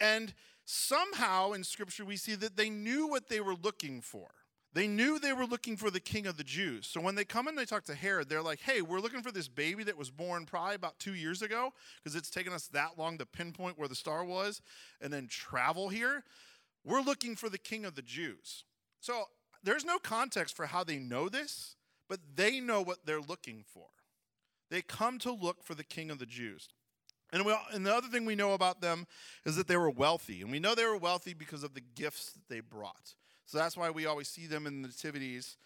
And 0.00 0.32
somehow 0.64 1.52
in 1.52 1.62
Scripture, 1.62 2.04
we 2.04 2.16
see 2.16 2.34
that 2.36 2.56
they 2.56 2.70
knew 2.70 3.06
what 3.06 3.28
they 3.28 3.40
were 3.40 3.54
looking 3.54 4.00
for. 4.00 4.28
They 4.72 4.86
knew 4.86 5.18
they 5.18 5.32
were 5.32 5.46
looking 5.46 5.76
for 5.76 5.90
the 5.90 5.98
king 5.98 6.28
of 6.28 6.36
the 6.36 6.44
Jews. 6.44 6.86
So 6.86 7.00
when 7.00 7.16
they 7.16 7.24
come 7.24 7.48
and 7.48 7.58
they 7.58 7.64
talk 7.64 7.84
to 7.86 7.94
Herod, 7.94 8.28
they're 8.28 8.40
like, 8.40 8.60
hey, 8.60 8.82
we're 8.82 9.00
looking 9.00 9.22
for 9.22 9.32
this 9.32 9.48
baby 9.48 9.82
that 9.84 9.98
was 9.98 10.10
born 10.10 10.46
probably 10.46 10.76
about 10.76 10.98
two 11.00 11.14
years 11.14 11.42
ago, 11.42 11.72
because 11.96 12.14
it's 12.14 12.30
taken 12.30 12.52
us 12.52 12.68
that 12.68 12.96
long 12.96 13.18
to 13.18 13.26
pinpoint 13.26 13.78
where 13.78 13.88
the 13.88 13.96
star 13.96 14.24
was 14.24 14.62
and 15.00 15.12
then 15.12 15.26
travel 15.26 15.88
here. 15.88 16.22
We're 16.84 17.02
looking 17.02 17.34
for 17.34 17.48
the 17.48 17.58
king 17.58 17.84
of 17.84 17.96
the 17.96 18.02
Jews. 18.02 18.64
So 19.00 19.24
there's 19.62 19.84
no 19.84 19.98
context 19.98 20.56
for 20.56 20.66
how 20.66 20.84
they 20.84 20.98
know 20.98 21.28
this, 21.28 21.74
but 22.08 22.20
they 22.36 22.60
know 22.60 22.80
what 22.80 23.04
they're 23.04 23.20
looking 23.20 23.64
for. 23.66 23.86
They 24.70 24.82
come 24.82 25.18
to 25.18 25.32
look 25.32 25.64
for 25.64 25.74
the 25.74 25.82
king 25.82 26.12
of 26.12 26.20
the 26.20 26.26
Jews. 26.26 26.68
And, 27.32 27.44
we, 27.44 27.54
and 27.72 27.86
the 27.86 27.94
other 27.94 28.08
thing 28.08 28.24
we 28.24 28.34
know 28.34 28.52
about 28.54 28.80
them 28.80 29.06
is 29.44 29.56
that 29.56 29.68
they 29.68 29.76
were 29.76 29.90
wealthy. 29.90 30.42
And 30.42 30.50
we 30.50 30.58
know 30.58 30.74
they 30.74 30.84
were 30.84 30.96
wealthy 30.96 31.34
because 31.34 31.62
of 31.62 31.74
the 31.74 31.82
gifts 31.94 32.32
that 32.32 32.48
they 32.48 32.60
brought. 32.60 33.14
So 33.46 33.58
that's 33.58 33.76
why 33.76 33.90
we 33.90 34.06
always 34.06 34.28
see 34.28 34.46
them 34.46 34.66
in 34.66 34.82
the 34.82 34.88
nativities, 34.88 35.56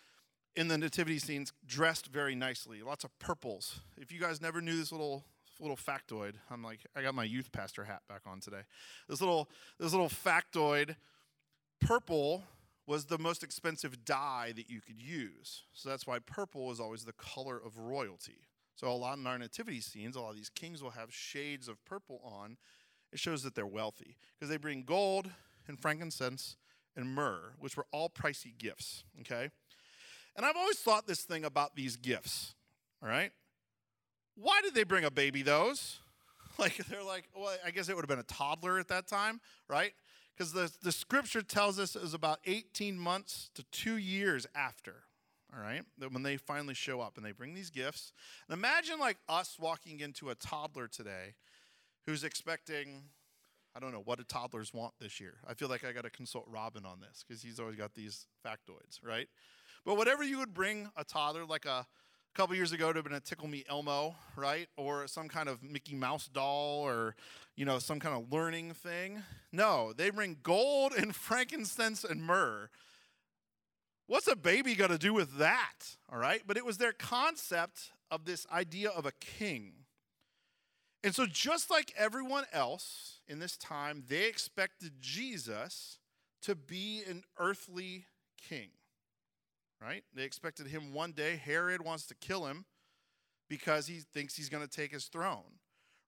in 0.56 0.68
the 0.68 0.78
nativity 0.78 1.18
scenes, 1.18 1.52
dressed 1.66 2.06
very 2.06 2.34
nicely. 2.34 2.82
Lots 2.82 3.04
of 3.04 3.18
purples. 3.18 3.80
If 3.96 4.12
you 4.12 4.20
guys 4.20 4.40
never 4.40 4.60
knew 4.60 4.76
this 4.76 4.92
little 4.92 5.24
little 5.60 5.76
factoid, 5.76 6.34
I'm 6.50 6.64
like, 6.64 6.80
I 6.96 7.02
got 7.02 7.14
my 7.14 7.22
youth 7.22 7.52
pastor 7.52 7.84
hat 7.84 8.02
back 8.08 8.22
on 8.26 8.40
today. 8.40 8.62
This 9.08 9.20
little 9.20 9.48
this 9.78 9.92
little 9.92 10.08
factoid, 10.08 10.96
purple 11.80 12.42
was 12.86 13.06
the 13.06 13.18
most 13.18 13.42
expensive 13.42 14.04
dye 14.04 14.52
that 14.56 14.68
you 14.68 14.80
could 14.80 15.00
use. 15.00 15.62
So 15.72 15.88
that's 15.88 16.06
why 16.06 16.18
purple 16.18 16.70
is 16.70 16.80
always 16.80 17.04
the 17.04 17.12
color 17.12 17.56
of 17.56 17.78
royalty. 17.78 18.46
So 18.76 18.88
a 18.88 18.92
lot 18.92 19.18
in 19.18 19.26
our 19.26 19.38
nativity 19.38 19.80
scenes, 19.80 20.16
a 20.16 20.20
lot 20.20 20.30
of 20.30 20.36
these 20.36 20.48
kings 20.48 20.82
will 20.82 20.90
have 20.90 21.12
shades 21.12 21.68
of 21.68 21.84
purple 21.84 22.20
on. 22.24 22.56
It 23.12 23.18
shows 23.18 23.42
that 23.44 23.54
they're 23.54 23.66
wealthy 23.66 24.16
because 24.34 24.50
they 24.50 24.56
bring 24.56 24.82
gold 24.82 25.30
and 25.68 25.78
frankincense 25.78 26.56
and 26.96 27.14
myrrh, 27.14 27.54
which 27.60 27.76
were 27.76 27.86
all 27.92 28.08
pricey 28.08 28.56
gifts, 28.56 29.04
okay? 29.20 29.50
And 30.36 30.44
I've 30.44 30.56
always 30.56 30.78
thought 30.78 31.06
this 31.06 31.22
thing 31.22 31.44
about 31.44 31.76
these 31.76 31.96
gifts, 31.96 32.54
all 33.02 33.08
right? 33.08 33.30
Why 34.36 34.60
did 34.62 34.74
they 34.74 34.84
bring 34.84 35.04
a 35.04 35.10
baby 35.10 35.42
those? 35.42 35.98
Like, 36.56 36.76
they're 36.86 37.02
like, 37.02 37.24
well, 37.36 37.52
I 37.66 37.72
guess 37.72 37.88
it 37.88 37.96
would 37.96 38.02
have 38.04 38.08
been 38.08 38.20
a 38.20 38.22
toddler 38.22 38.78
at 38.78 38.86
that 38.86 39.08
time, 39.08 39.40
right? 39.68 39.92
Because 40.36 40.52
the, 40.52 40.70
the 40.82 40.92
scripture 40.92 41.42
tells 41.42 41.80
us 41.80 41.96
it 41.96 42.02
was 42.02 42.14
about 42.14 42.38
18 42.44 42.96
months 42.96 43.50
to 43.56 43.64
two 43.72 43.96
years 43.96 44.46
after, 44.54 45.02
all 45.54 45.62
right? 45.62 45.82
When 46.10 46.22
they 46.22 46.36
finally 46.36 46.74
show 46.74 47.00
up 47.00 47.16
and 47.16 47.24
they 47.24 47.32
bring 47.32 47.54
these 47.54 47.70
gifts. 47.70 48.12
And 48.48 48.56
imagine 48.56 48.98
like 48.98 49.18
us 49.28 49.56
walking 49.58 50.00
into 50.00 50.30
a 50.30 50.34
toddler 50.34 50.88
today 50.88 51.34
who's 52.06 52.24
expecting, 52.24 53.02
I 53.74 53.80
don't 53.80 53.92
know, 53.92 54.02
what 54.04 54.18
do 54.18 54.24
toddlers 54.24 54.74
want 54.74 54.94
this 55.00 55.20
year? 55.20 55.34
I 55.46 55.54
feel 55.54 55.68
like 55.68 55.84
I 55.84 55.92
got 55.92 56.04
to 56.04 56.10
consult 56.10 56.46
Robin 56.48 56.84
on 56.84 57.00
this 57.00 57.24
because 57.26 57.42
he's 57.42 57.60
always 57.60 57.76
got 57.76 57.94
these 57.94 58.26
factoids, 58.44 58.98
right? 59.02 59.28
But 59.84 59.96
whatever 59.96 60.22
you 60.22 60.38
would 60.38 60.54
bring 60.54 60.90
a 60.96 61.04
toddler, 61.04 61.44
like 61.44 61.66
a, 61.66 61.86
couple 62.34 62.56
years 62.56 62.72
ago, 62.72 62.86
it 62.86 62.88
would 62.88 62.96
have 62.96 63.04
been 63.04 63.14
a 63.14 63.20
Tickle 63.20 63.46
Me 63.46 63.64
Elmo, 63.68 64.16
right? 64.34 64.68
Or 64.76 65.06
some 65.06 65.28
kind 65.28 65.48
of 65.48 65.62
Mickey 65.62 65.94
Mouse 65.94 66.26
doll 66.26 66.80
or, 66.80 67.14
you 67.54 67.64
know, 67.64 67.78
some 67.78 68.00
kind 68.00 68.16
of 68.16 68.32
learning 68.32 68.74
thing. 68.74 69.22
No, 69.52 69.92
they 69.92 70.10
bring 70.10 70.38
gold 70.42 70.94
and 70.94 71.14
frankincense 71.16 72.02
and 72.02 72.20
myrrh 72.20 72.70
What's 74.06 74.28
a 74.28 74.36
baby 74.36 74.74
got 74.74 74.88
to 74.88 74.98
do 74.98 75.14
with 75.14 75.38
that? 75.38 75.96
All 76.12 76.18
right. 76.18 76.42
But 76.46 76.56
it 76.56 76.64
was 76.64 76.78
their 76.78 76.92
concept 76.92 77.92
of 78.10 78.24
this 78.24 78.46
idea 78.52 78.90
of 78.90 79.06
a 79.06 79.12
king. 79.12 79.72
And 81.02 81.14
so, 81.14 81.26
just 81.26 81.70
like 81.70 81.92
everyone 81.98 82.44
else 82.52 83.20
in 83.28 83.38
this 83.38 83.56
time, 83.58 84.04
they 84.08 84.26
expected 84.26 84.92
Jesus 85.00 85.98
to 86.42 86.54
be 86.54 87.02
an 87.08 87.24
earthly 87.38 88.06
king, 88.48 88.68
right? 89.82 90.02
They 90.14 90.24
expected 90.24 90.66
him 90.66 90.94
one 90.94 91.12
day. 91.12 91.36
Herod 91.36 91.82
wants 91.82 92.06
to 92.06 92.14
kill 92.14 92.46
him 92.46 92.64
because 93.50 93.86
he 93.86 93.98
thinks 94.14 94.34
he's 94.34 94.48
going 94.48 94.66
to 94.66 94.70
take 94.70 94.92
his 94.92 95.06
throne, 95.06 95.58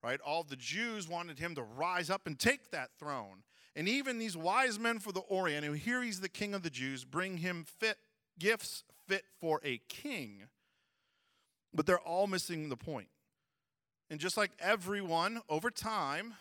right? 0.02 0.20
All 0.24 0.42
the 0.42 0.56
Jews 0.56 1.08
wanted 1.08 1.38
him 1.38 1.54
to 1.56 1.62
rise 1.62 2.08
up 2.08 2.26
and 2.26 2.38
take 2.38 2.70
that 2.70 2.90
throne. 2.98 3.42
And 3.76 3.86
even 3.88 4.18
these 4.18 4.36
wise 4.36 4.78
men 4.78 4.98
for 4.98 5.12
the 5.12 5.20
Orient, 5.20 5.64
who 5.64 5.74
hear 5.74 6.02
he's 6.02 6.20
the 6.20 6.30
king 6.30 6.54
of 6.54 6.62
the 6.62 6.70
Jews, 6.70 7.04
bring 7.04 7.36
him 7.36 7.64
fit 7.78 7.98
gifts 8.38 8.84
fit 9.06 9.24
for 9.38 9.60
a 9.62 9.80
king. 9.88 10.44
But 11.74 11.84
they're 11.84 11.98
all 11.98 12.26
missing 12.26 12.70
the 12.70 12.76
point. 12.76 13.08
And 14.08 14.18
just 14.18 14.36
like 14.36 14.50
everyone, 14.58 15.42
over 15.48 15.70
time, 15.70 16.34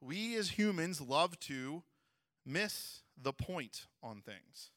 we 0.00 0.34
as 0.36 0.50
humans 0.50 1.00
love 1.00 1.38
to 1.40 1.82
miss 2.46 3.02
the 3.20 3.34
point 3.34 3.86
on 4.02 4.22
things. 4.22 4.70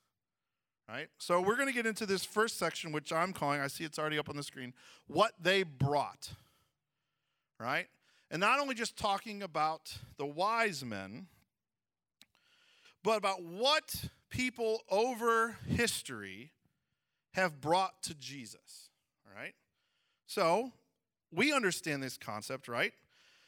Right? 0.89 1.07
So 1.17 1.39
we're 1.39 1.55
going 1.55 1.69
to 1.69 1.73
get 1.73 1.85
into 1.85 2.05
this 2.05 2.25
first 2.25 2.59
section, 2.59 2.91
which 2.91 3.13
I'm 3.13 3.31
calling, 3.31 3.61
I 3.61 3.67
see 3.67 3.85
it's 3.85 3.97
already 3.97 4.19
up 4.19 4.27
on 4.27 4.35
the 4.35 4.43
screen, 4.43 4.73
what 5.07 5.31
they 5.41 5.63
brought. 5.63 6.31
Right? 7.57 7.87
And 8.29 8.41
not 8.41 8.59
only 8.59 8.75
just 8.75 8.97
talking 8.97 9.41
about 9.41 9.95
the 10.17 10.25
wise 10.25 10.83
men, 10.83 11.27
but 13.03 13.17
about 13.17 13.43
what 13.43 14.09
people 14.29 14.81
over 14.89 15.57
history 15.67 16.51
have 17.33 17.61
brought 17.61 18.03
to 18.03 18.13
Jesus. 18.15 18.89
All 19.25 19.39
right? 19.39 19.53
So, 20.27 20.71
we 21.31 21.53
understand 21.53 22.03
this 22.03 22.17
concept, 22.17 22.67
right? 22.67 22.93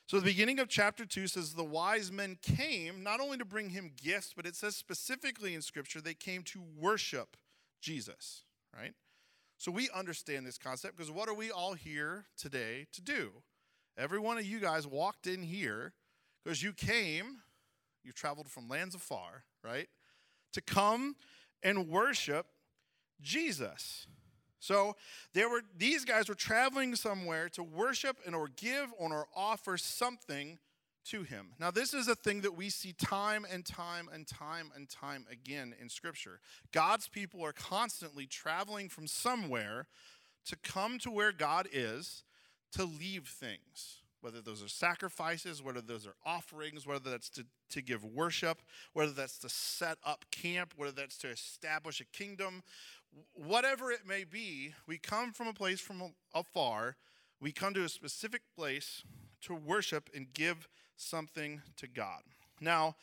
So, 0.05 0.17
the 0.19 0.25
beginning 0.25 0.60
of 0.60 0.69
chapter 0.69 1.05
2 1.05 1.27
says 1.27 1.53
the 1.53 1.63
wise 1.63 2.12
men 2.12 2.38
came 2.41 3.03
not 3.03 3.19
only 3.19 3.38
to 3.38 3.45
bring 3.45 3.69
him 3.69 3.91
gifts, 4.01 4.33
but 4.36 4.45
it 4.45 4.55
says 4.55 4.75
specifically 4.75 5.53
in 5.53 5.62
Scripture 5.62 6.01
they 6.01 6.13
came 6.13 6.43
to 6.43 6.62
worship 6.77 7.38
Jesus, 7.81 8.43
right? 8.75 8.93
So, 9.57 9.72
we 9.72 9.89
understand 9.95 10.45
this 10.45 10.57
concept 10.57 10.98
because 10.98 11.12
what 11.12 11.29
are 11.29 11.33
we 11.33 11.51
all 11.51 11.74
here 11.74 12.25
today 12.38 12.88
to 12.93 13.01
do? 13.01 13.31
Every 13.98 14.19
one 14.19 14.38
of 14.38 14.45
you 14.45 14.60
guys 14.60 14.88
walked 14.88 15.27
in 15.27 15.43
here 15.43 15.93
because 16.43 16.63
you 16.63 16.74
came 16.74 17.38
you 18.03 18.12
traveled 18.12 18.48
from 18.48 18.67
lands 18.67 18.95
afar, 18.95 19.43
right? 19.63 19.88
To 20.53 20.62
come 20.62 21.15
and 21.62 21.89
worship 21.89 22.45
Jesus. 23.22 24.07
So 24.60 24.95
there 25.33 25.50
were 25.50 25.62
these 25.77 26.05
guys 26.05 26.29
were 26.29 26.36
traveling 26.36 26.95
somewhere 26.95 27.50
to 27.50 27.63
worship 27.63 28.17
and 28.25 28.33
or 28.33 28.48
give 28.48 28.93
or 28.98 29.27
offer 29.36 29.77
something 29.77 30.57
to 31.05 31.24
him. 31.24 31.48
Now 31.60 31.72
this 31.72 31.93
is 31.93 32.07
a 32.07 32.15
thing 32.15 32.41
that 32.41 32.55
we 32.55 32.69
see 32.69 32.93
time 32.93 33.45
and 33.51 33.65
time 33.65 34.10
and 34.13 34.25
time 34.25 34.72
and 34.75 34.89
time 34.89 35.25
again 35.29 35.75
in 35.81 35.89
scripture. 35.89 36.39
God's 36.72 37.07
people 37.07 37.43
are 37.43 37.51
constantly 37.51 38.25
traveling 38.25 38.88
from 38.88 39.07
somewhere 39.07 39.88
to 40.45 40.55
come 40.55 40.98
to 41.00 41.12
where 41.12 41.31
God 41.31 41.67
is 41.72 42.24
to 42.74 42.86
leave 42.86 43.27
things 43.27 44.02
whether 44.24 44.42
those 44.42 44.63
are 44.63 44.70
sacrifices, 44.70 45.62
whether 45.62 45.82
those 45.82 46.08
are 46.08 46.15
offerings, 46.25 46.88
whether 46.88 47.10
that's 47.12 47.30
to, 47.30 47.46
to 47.70 47.82
give 47.82 48.06
worship, 48.06 48.62
whether 48.94 49.12
that's 49.12 49.38
to 49.39 49.50
set 49.50 49.98
up 50.06 50.25
camp, 50.32 50.74
whether 50.77 50.94
that's 50.94 51.18
to 51.20 51.30
establish 51.30 52.00
a 52.00 52.06
kingdom, 52.06 52.63
whatever 53.34 53.92
it 53.92 54.08
may 54.08 54.24
be, 54.24 54.74
we 54.88 54.98
come 54.98 55.34
from 55.34 55.48
a 55.48 55.53
place 55.53 55.80
from 55.80 56.13
afar, 56.34 56.96
we 57.39 57.51
come 57.51 57.74
to 57.74 57.84
a 57.84 57.89
specific 57.89 58.42
place 58.56 59.03
to 59.42 59.53
worship 59.53 60.10
and 60.15 60.34
give 60.34 60.70
something 60.96 61.62
to 61.75 61.88
God. 61.88 62.22
Now, 62.62 62.96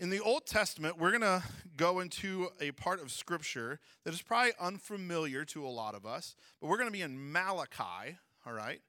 in 0.00 0.10
the 0.10 0.20
Old 0.20 0.44
Testament, 0.46 0.98
we're 0.98 1.16
going 1.16 1.20
to 1.20 1.42
go 1.76 2.00
into 2.00 2.48
a 2.60 2.72
part 2.72 3.00
of 3.00 3.12
Scripture 3.12 3.78
that 4.04 4.12
is 4.12 4.22
probably 4.22 4.52
unfamiliar 4.60 5.44
to 5.46 5.64
a 5.64 5.68
lot 5.68 5.94
of 5.94 6.04
us, 6.04 6.34
but 6.60 6.66
we're 6.66 6.78
going 6.78 6.88
to 6.88 6.92
be 6.92 7.02
in 7.02 7.32
Malachi, 7.32 8.18
all 8.44 8.52
right? 8.52 8.80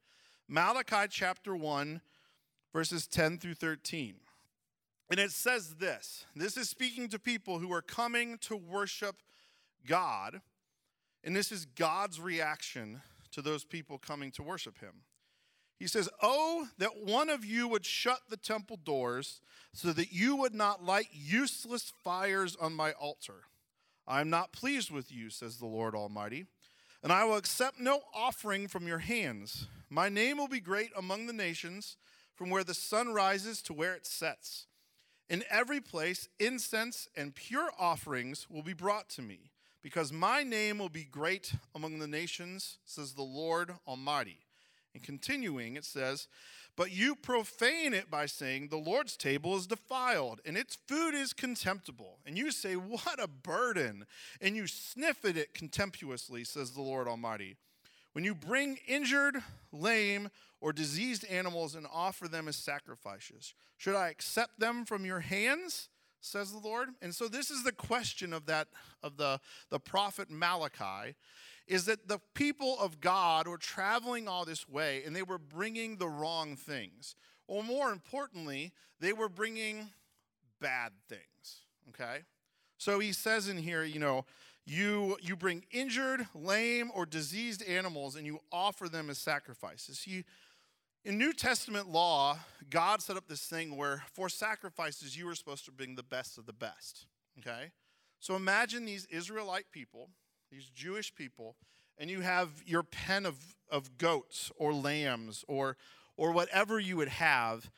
Malachi 0.47 1.07
chapter 1.09 1.55
1, 1.55 2.01
verses 2.71 3.07
10 3.07 3.39
through 3.39 3.55
13. 3.55 4.15
And 5.09 5.19
it 5.19 5.31
says 5.31 5.75
this 5.75 6.25
this 6.35 6.57
is 6.57 6.69
speaking 6.69 7.09
to 7.09 7.19
people 7.19 7.59
who 7.59 7.71
are 7.71 7.81
coming 7.81 8.37
to 8.39 8.55
worship 8.55 9.17
God. 9.87 10.41
And 11.23 11.35
this 11.35 11.51
is 11.51 11.65
God's 11.65 12.19
reaction 12.19 13.01
to 13.31 13.41
those 13.41 13.63
people 13.63 13.97
coming 13.97 14.31
to 14.31 14.43
worship 14.43 14.79
him. 14.79 15.03
He 15.77 15.87
says, 15.87 16.09
Oh, 16.21 16.67
that 16.77 17.03
one 17.03 17.29
of 17.29 17.43
you 17.43 17.67
would 17.67 17.85
shut 17.85 18.19
the 18.29 18.37
temple 18.37 18.77
doors 18.83 19.41
so 19.73 19.91
that 19.93 20.11
you 20.11 20.35
would 20.37 20.53
not 20.53 20.83
light 20.83 21.07
useless 21.11 21.91
fires 22.03 22.55
on 22.55 22.73
my 22.73 22.91
altar. 22.93 23.43
I 24.07 24.21
am 24.21 24.29
not 24.29 24.53
pleased 24.53 24.91
with 24.91 25.11
you, 25.11 25.29
says 25.29 25.57
the 25.57 25.65
Lord 25.65 25.95
Almighty, 25.95 26.45
and 27.03 27.11
I 27.11 27.25
will 27.25 27.35
accept 27.35 27.79
no 27.79 28.01
offering 28.13 28.67
from 28.67 28.87
your 28.87 28.99
hands. 28.99 29.67
My 29.95 30.09
name 30.09 30.39
will 30.39 30.49
be 30.49 30.59
great 30.59 30.91
among 30.97 31.25
the 31.25 31.31
nations, 31.31 31.95
from 32.33 32.49
where 32.49 32.65
the 32.65 32.73
sun 32.73 33.13
rises 33.13 33.61
to 33.61 33.73
where 33.73 33.93
it 33.93 34.05
sets. 34.05 34.67
In 35.29 35.45
every 35.49 35.79
place, 35.79 36.27
incense 36.37 37.07
and 37.15 37.33
pure 37.33 37.69
offerings 37.79 38.45
will 38.49 38.61
be 38.61 38.73
brought 38.73 39.07
to 39.11 39.21
me, 39.21 39.51
because 39.81 40.11
my 40.11 40.43
name 40.43 40.79
will 40.79 40.89
be 40.89 41.05
great 41.05 41.53
among 41.73 41.99
the 41.99 42.09
nations, 42.09 42.77
says 42.83 43.13
the 43.13 43.21
Lord 43.21 43.71
Almighty. 43.87 44.39
And 44.93 45.01
continuing, 45.01 45.77
it 45.77 45.85
says, 45.85 46.27
But 46.75 46.91
you 46.91 47.15
profane 47.15 47.93
it 47.93 48.11
by 48.11 48.25
saying, 48.25 48.67
The 48.67 48.75
Lord's 48.75 49.15
table 49.15 49.55
is 49.55 49.65
defiled, 49.65 50.41
and 50.45 50.57
its 50.57 50.75
food 50.75 51.15
is 51.15 51.31
contemptible. 51.31 52.19
And 52.25 52.37
you 52.37 52.51
say, 52.51 52.73
What 52.73 53.23
a 53.23 53.29
burden! 53.29 54.05
And 54.41 54.57
you 54.57 54.67
sniff 54.67 55.23
at 55.23 55.37
it 55.37 55.53
contemptuously, 55.53 56.43
says 56.43 56.71
the 56.71 56.81
Lord 56.81 57.07
Almighty. 57.07 57.55
When 58.15 58.23
you 58.23 58.33
bring 58.33 58.79
injured, 58.87 59.43
lame, 59.73 60.29
or 60.61 60.71
diseased 60.71 61.25
animals 61.25 61.75
and 61.75 61.85
offer 61.91 62.29
them 62.29 62.47
as 62.47 62.55
sacrifices, 62.55 63.53
should 63.75 63.93
I 63.93 64.07
accept 64.07 64.57
them 64.57 64.85
from 64.85 65.03
your 65.03 65.19
hands? 65.19 65.89
says 66.21 66.53
the 66.53 66.57
Lord. 66.57 66.89
And 67.01 67.13
so 67.13 67.27
this 67.27 67.51
is 67.51 67.63
the 67.63 67.73
question 67.73 68.31
of 68.31 68.45
that 68.45 68.69
of 69.03 69.17
the, 69.17 69.41
the 69.69 69.81
prophet 69.81 70.31
Malachi 70.31 71.15
is 71.67 71.85
that 71.85 72.07
the 72.07 72.19
people 72.33 72.79
of 72.79 73.01
God 73.01 73.49
were 73.49 73.57
traveling 73.57 74.29
all 74.29 74.45
this 74.45 74.67
way 74.67 75.03
and 75.05 75.13
they 75.13 75.21
were 75.21 75.37
bringing 75.37 75.97
the 75.97 76.07
wrong 76.07 76.55
things. 76.55 77.15
Or 77.47 77.63
more 77.63 77.91
importantly, 77.91 78.71
they 79.01 79.11
were 79.11 79.29
bringing 79.29 79.89
bad 80.61 80.93
things, 81.09 81.63
okay? 81.89 82.19
So 82.77 82.99
he 82.99 83.11
says 83.11 83.49
in 83.49 83.57
here, 83.57 83.83
you 83.83 83.99
know, 83.99 84.25
you 84.65 85.17
you 85.21 85.35
bring 85.35 85.65
injured, 85.71 86.27
lame 86.33 86.91
or 86.93 87.05
diseased 87.05 87.63
animals 87.63 88.15
and 88.15 88.25
you 88.25 88.39
offer 88.51 88.89
them 88.89 89.09
as 89.09 89.17
sacrifices. 89.17 90.05
You 90.07 90.23
in 91.03 91.17
New 91.17 91.33
Testament 91.33 91.87
law, 91.87 92.39
God 92.69 93.01
set 93.01 93.15
up 93.15 93.27
this 93.27 93.45
thing 93.45 93.77
where 93.77 94.03
for 94.13 94.27
sacrifices 94.27 95.15
you 95.15 95.27
were 95.27 95.35
supposed 95.35 95.65
to 95.65 95.71
bring 95.71 95.95
the 95.95 96.03
best 96.03 96.37
of 96.37 96.47
the 96.47 96.53
best, 96.53 97.05
okay? 97.39 97.71
So 98.19 98.35
imagine 98.35 98.85
these 98.85 99.05
Israelite 99.05 99.65
people 99.71 100.09
these 100.51 100.69
Jewish 100.69 101.13
people, 101.13 101.55
and 101.97 102.09
you 102.09 102.21
have 102.21 102.49
your 102.65 102.83
pen 102.83 103.25
of, 103.25 103.37
of 103.69 103.97
goats 103.97 104.51
or 104.55 104.73
lambs 104.73 105.43
or, 105.47 105.77
or 106.17 106.31
whatever 106.31 106.79
you 106.79 106.97
would 106.97 107.09
have, 107.09 107.69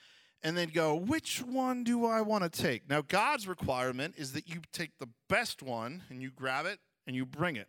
and 0.44 0.58
then 0.58 0.70
go, 0.70 0.96
which 0.96 1.42
one 1.42 1.84
do 1.84 2.06
I 2.06 2.22
want 2.22 2.44
to 2.44 2.50
take? 2.50 2.90
Now, 2.90 3.02
God's 3.02 3.48
requirement 3.48 4.16
is 4.18 4.34
that 4.34 4.48
you 4.48 4.62
take 4.72 4.98
the 5.00 5.10
best 5.30 5.64
one 5.64 6.04
and 6.10 6.22
you 6.22 6.32
grab 6.32 6.66
it 6.66 6.80
and 7.06 7.16
you 7.16 7.26
bring 7.26 7.56
it. 7.56 7.68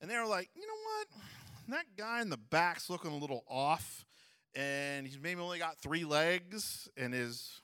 And 0.00 0.10
they're 0.10 0.26
like, 0.26 0.50
you 0.54 0.62
know 0.62 0.66
what? 0.68 1.06
That 1.68 1.96
guy 1.96 2.20
in 2.20 2.28
the 2.28 2.36
back's 2.36 2.90
looking 2.90 3.10
a 3.10 3.16
little 3.16 3.44
off, 3.48 4.04
and 4.54 5.06
he's 5.06 5.18
maybe 5.18 5.40
only 5.40 5.58
got 5.58 5.78
three 5.78 6.04
legs, 6.04 6.88
and 6.96 7.12
his 7.12 7.60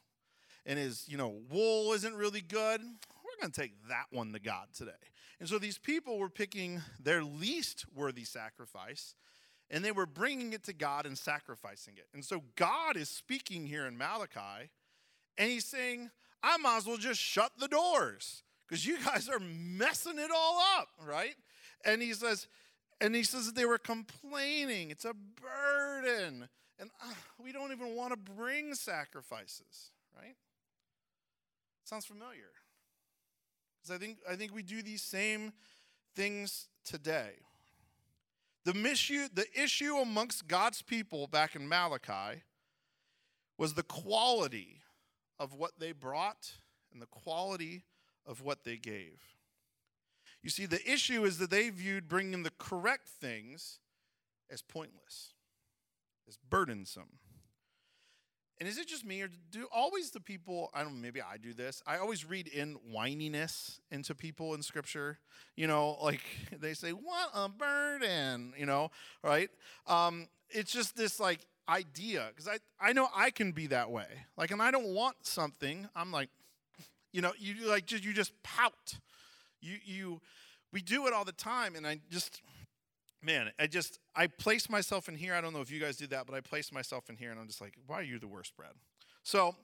and 0.66 0.78
his 0.78 1.04
you 1.08 1.16
know 1.16 1.40
wool 1.50 1.92
isn't 1.92 2.14
really 2.14 2.40
good. 2.40 2.80
We're 2.80 3.40
gonna 3.40 3.52
take 3.52 3.74
that 3.88 4.06
one 4.10 4.32
to 4.32 4.40
God 4.40 4.68
today. 4.74 4.90
And 5.38 5.48
so 5.48 5.58
these 5.58 5.78
people 5.78 6.18
were 6.18 6.28
picking 6.28 6.82
their 7.00 7.22
least 7.22 7.84
worthy 7.94 8.24
sacrifice 8.24 9.14
and 9.72 9.82
they 9.82 9.90
were 9.90 10.06
bringing 10.06 10.52
it 10.52 10.62
to 10.64 10.74
God 10.74 11.06
and 11.06 11.16
sacrificing 11.16 11.94
it. 11.96 12.06
And 12.12 12.22
so 12.22 12.42
God 12.56 12.96
is 12.96 13.08
speaking 13.08 13.66
here 13.66 13.86
in 13.86 13.96
Malachi 13.96 14.70
and 15.38 15.50
he's 15.50 15.64
saying, 15.64 16.10
I 16.42 16.58
might 16.58 16.76
as 16.76 16.86
well 16.86 16.98
just 16.98 17.18
shut 17.18 17.52
the 17.58 17.68
doors 17.68 18.42
because 18.68 18.86
you 18.86 18.98
guys 19.04 19.28
are 19.30 19.40
messing 19.40 20.18
it 20.18 20.30
all 20.34 20.60
up, 20.78 20.88
right? 21.04 21.34
And 21.86 22.02
he 22.02 22.12
says, 22.12 22.46
and 23.00 23.14
he 23.14 23.22
says 23.22 23.46
that 23.46 23.56
they 23.56 23.64
were 23.64 23.78
complaining. 23.78 24.90
It's 24.90 25.06
a 25.06 25.14
burden. 25.14 26.48
And 26.78 26.90
uh, 27.02 27.14
we 27.42 27.50
don't 27.50 27.72
even 27.72 27.96
want 27.96 28.12
to 28.12 28.32
bring 28.34 28.74
sacrifices, 28.74 29.90
right? 30.14 30.36
Sounds 31.84 32.04
familiar. 32.04 32.50
Because 33.80 33.96
I 33.96 33.98
think, 33.98 34.18
I 34.30 34.36
think 34.36 34.54
we 34.54 34.62
do 34.62 34.82
these 34.82 35.02
same 35.02 35.52
things 36.14 36.68
today. 36.84 37.32
The 38.64 38.76
issue, 38.86 39.28
the 39.32 39.46
issue 39.60 39.96
amongst 39.96 40.46
God's 40.46 40.82
people 40.82 41.26
back 41.26 41.56
in 41.56 41.68
Malachi 41.68 42.42
was 43.58 43.74
the 43.74 43.82
quality 43.82 44.82
of 45.38 45.54
what 45.54 45.72
they 45.78 45.92
brought 45.92 46.52
and 46.92 47.02
the 47.02 47.06
quality 47.06 47.84
of 48.24 48.40
what 48.40 48.64
they 48.64 48.76
gave. 48.76 49.20
You 50.42 50.50
see, 50.50 50.66
the 50.66 50.80
issue 50.90 51.24
is 51.24 51.38
that 51.38 51.50
they 51.50 51.70
viewed 51.70 52.08
bringing 52.08 52.42
the 52.42 52.52
correct 52.58 53.08
things 53.08 53.78
as 54.50 54.62
pointless, 54.62 55.34
as 56.28 56.36
burdensome. 56.36 57.18
And 58.62 58.68
is 58.68 58.78
it 58.78 58.86
just 58.86 59.04
me, 59.04 59.20
or 59.22 59.28
do 59.50 59.66
always 59.74 60.12
the 60.12 60.20
people, 60.20 60.70
I 60.72 60.84
don't 60.84 61.00
maybe 61.00 61.20
I 61.20 61.36
do 61.36 61.52
this, 61.52 61.82
I 61.84 61.96
always 61.96 62.24
read 62.24 62.46
in 62.46 62.78
whininess 62.94 63.80
into 63.90 64.14
people 64.14 64.54
in 64.54 64.62
scripture. 64.62 65.18
You 65.56 65.66
know, 65.66 65.98
like 66.00 66.20
they 66.60 66.72
say, 66.72 66.90
what 66.90 67.30
a 67.34 67.48
burden, 67.48 68.54
you 68.56 68.64
know, 68.64 68.92
right? 69.24 69.50
Um, 69.88 70.28
it's 70.48 70.70
just 70.70 70.96
this 70.96 71.18
like 71.18 71.40
idea, 71.68 72.28
because 72.28 72.46
I, 72.46 72.58
I 72.80 72.92
know 72.92 73.08
I 73.12 73.32
can 73.32 73.50
be 73.50 73.66
that 73.66 73.90
way. 73.90 74.06
Like, 74.36 74.52
and 74.52 74.62
I 74.62 74.70
don't 74.70 74.94
want 74.94 75.16
something, 75.22 75.88
I'm 75.96 76.12
like, 76.12 76.28
you 77.12 77.20
know, 77.20 77.32
you 77.36 77.66
like 77.68 77.84
just 77.86 78.04
you 78.04 78.12
just 78.12 78.40
pout. 78.44 78.96
You 79.60 79.78
you 79.84 80.20
we 80.72 80.82
do 80.82 81.08
it 81.08 81.12
all 81.12 81.24
the 81.24 81.32
time, 81.32 81.74
and 81.74 81.84
I 81.84 81.98
just 82.10 82.42
man, 83.22 83.50
I 83.58 83.66
just 83.66 83.98
I 84.14 84.26
place 84.26 84.68
myself 84.68 85.08
in 85.08 85.14
here. 85.14 85.34
I 85.34 85.40
don't 85.40 85.52
know 85.52 85.60
if 85.60 85.70
you 85.70 85.80
guys 85.80 85.96
do 85.96 86.06
that, 86.08 86.26
but 86.26 86.34
I 86.34 86.40
place 86.40 86.72
myself 86.72 87.08
in 87.08 87.16
here 87.16 87.30
and 87.30 87.40
I'm 87.40 87.46
just 87.46 87.60
like, 87.60 87.74
why 87.86 88.00
are 88.00 88.02
you 88.02 88.18
the 88.18 88.28
worst, 88.28 88.56
Brad? 88.56 88.72
So 89.22 89.54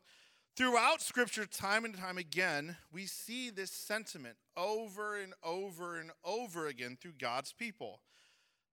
throughout 0.57 1.03
scripture, 1.03 1.47
time 1.47 1.85
and 1.85 1.97
time 1.97 2.19
again, 2.19 2.77
we 2.93 3.07
see 3.07 3.51
this 3.51 3.71
sentiment 3.71 4.37
over 4.57 5.17
and 5.17 5.35
over 5.43 5.99
and 5.99 6.11
over 6.25 6.67
again 6.67 6.97
through 7.01 7.15
God's 7.19 7.53
people. 7.53 8.01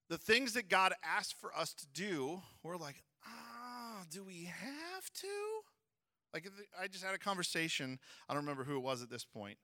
The 0.10 0.17
things 0.17 0.54
that 0.54 0.69
God 0.69 0.93
asked 1.04 1.39
for 1.39 1.56
us 1.56 1.74
to 1.74 1.88
do, 1.88 2.41
we're 2.62 2.78
like, 2.78 3.04
ah, 3.26 4.04
do 4.12 4.24
we 4.24 4.43
have 4.45 5.12
to? 5.21 5.28
Like, 6.32 6.48
I 6.80 6.88
just 6.88 7.04
had 7.04 7.15
a 7.15 7.19
conversation. 7.19 7.98
I 8.30 8.34
don't 8.34 8.43
remember 8.43 8.63
who 8.65 8.76
it 8.76 8.84
was 8.84 9.02
at 9.02 9.10
this 9.10 9.26
point, 9.26 9.58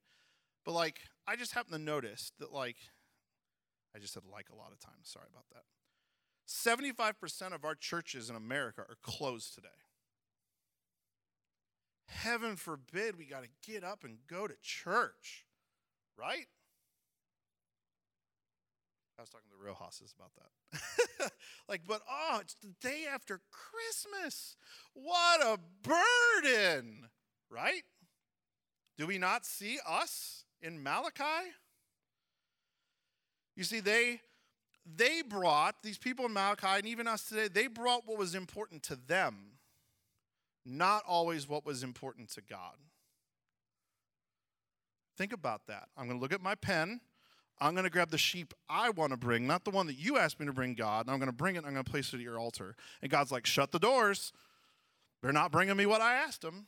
but 0.66 0.72
like, 0.72 1.02
I 1.28 1.36
just 1.36 1.54
happened 1.54 1.76
to 1.76 1.82
notice 1.82 2.32
that, 2.40 2.52
like, 2.52 2.78
I 3.96 4.00
just 4.00 4.14
said 4.14 4.24
like 4.32 4.48
a 4.52 4.56
lot 4.56 4.72
of 4.72 4.80
times. 4.80 5.04
Sorry 5.04 5.28
about 5.32 5.46
that. 5.54 5.64
75% 6.48 7.54
of 7.54 7.64
our 7.64 7.76
churches 7.76 8.30
in 8.30 8.36
America 8.36 8.82
are 8.82 8.98
closed 9.02 9.56
today. 9.56 9.68
Heaven 12.08 12.56
forbid 12.58 13.18
we 13.18 13.26
got 13.26 13.44
to 13.44 13.50
get 13.66 13.84
up 13.84 14.04
and 14.04 14.18
go 14.28 14.48
to 14.48 14.56
church, 14.62 15.46
right? 16.18 16.48
I 19.18 19.22
was 19.22 19.30
talking 19.30 19.50
to 19.52 19.58
the 19.58 19.64
real 19.64 19.76
hosses 19.76 20.14
about 20.18 20.32
that. 20.36 21.32
like, 21.70 21.82
but 21.88 22.02
oh, 22.10 22.40
it's 22.42 22.56
the 22.56 22.74
day 22.82 23.06
after 23.12 23.40
Christmas. 23.52 24.58
What 24.94 25.42
a 25.42 25.60
burden, 25.84 27.10
right? 27.50 27.84
Do 28.98 29.08
we 29.08 29.18
not 29.18 29.46
see 29.46 29.78
us 29.88 30.46
in 30.62 30.82
Malachi? 30.82 31.52
You 33.56 33.64
see, 33.64 33.80
they 33.80 34.22
they 34.86 35.22
brought 35.22 35.84
these 35.84 35.98
people 35.98 36.26
in 36.26 36.34
Malachi 36.34 36.68
and 36.68 36.86
even 36.88 37.08
us 37.08 37.24
today, 37.24 37.48
they 37.48 37.68
brought 37.68 38.08
what 38.08 38.18
was 38.18 38.34
important 38.34 38.84
to 38.84 38.96
them, 38.96 39.36
not 40.66 41.04
always 41.08 41.48
what 41.48 41.66
was 41.66 41.84
important 41.84 42.30
to 42.32 42.42
God. 42.42 42.76
Think 45.18 45.34
about 45.34 45.68
that. 45.68 45.90
I'm 45.96 46.08
going 46.08 46.18
to 46.18 46.22
look 46.22 46.34
at 46.34 46.42
my 46.42 46.56
pen. 46.56 47.00
I'm 47.60 47.74
going 47.74 47.84
to 47.84 47.92
grab 47.92 48.10
the 48.10 48.18
sheep 48.18 48.56
I 48.68 48.90
want 48.90 49.12
to 49.12 49.18
bring, 49.18 49.46
not 49.46 49.66
the 49.66 49.72
one 49.72 49.86
that 49.86 49.98
you 50.00 50.18
asked 50.18 50.40
me 50.40 50.48
to 50.48 50.54
bring, 50.54 50.74
God. 50.74 51.06
And 51.06 51.14
I'm 51.14 51.20
going 51.20 51.30
to 51.30 51.36
bring 51.36 51.56
it 51.56 51.64
I'm 51.64 51.74
going 51.74 51.84
to 51.84 51.92
place 51.92 52.12
it 52.12 52.16
at 52.16 52.22
your 52.22 52.40
altar. 52.40 52.76
And 53.04 53.12
God's 53.12 53.32
like, 53.32 53.46
shut 53.46 53.72
the 53.72 53.78
doors. 53.78 54.34
They're 55.22 55.32
not 55.32 55.52
bringing 55.52 55.78
me 55.78 55.86
what 55.86 56.02
I 56.02 56.16
asked 56.16 56.42
them. 56.42 56.66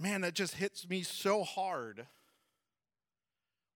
Man, 0.00 0.22
that 0.22 0.34
just 0.34 0.54
hits 0.54 0.88
me 0.88 1.02
so 1.02 1.44
hard 1.44 2.06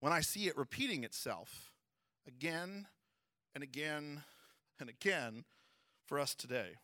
when 0.00 0.12
I 0.12 0.20
see 0.20 0.46
it 0.46 0.56
repeating 0.56 1.04
itself 1.04 1.72
again 2.26 2.86
and 3.54 3.64
again 3.64 4.22
and 4.78 4.88
again 4.88 5.44
for 6.06 6.18
us 6.18 6.34
today. 6.34 6.76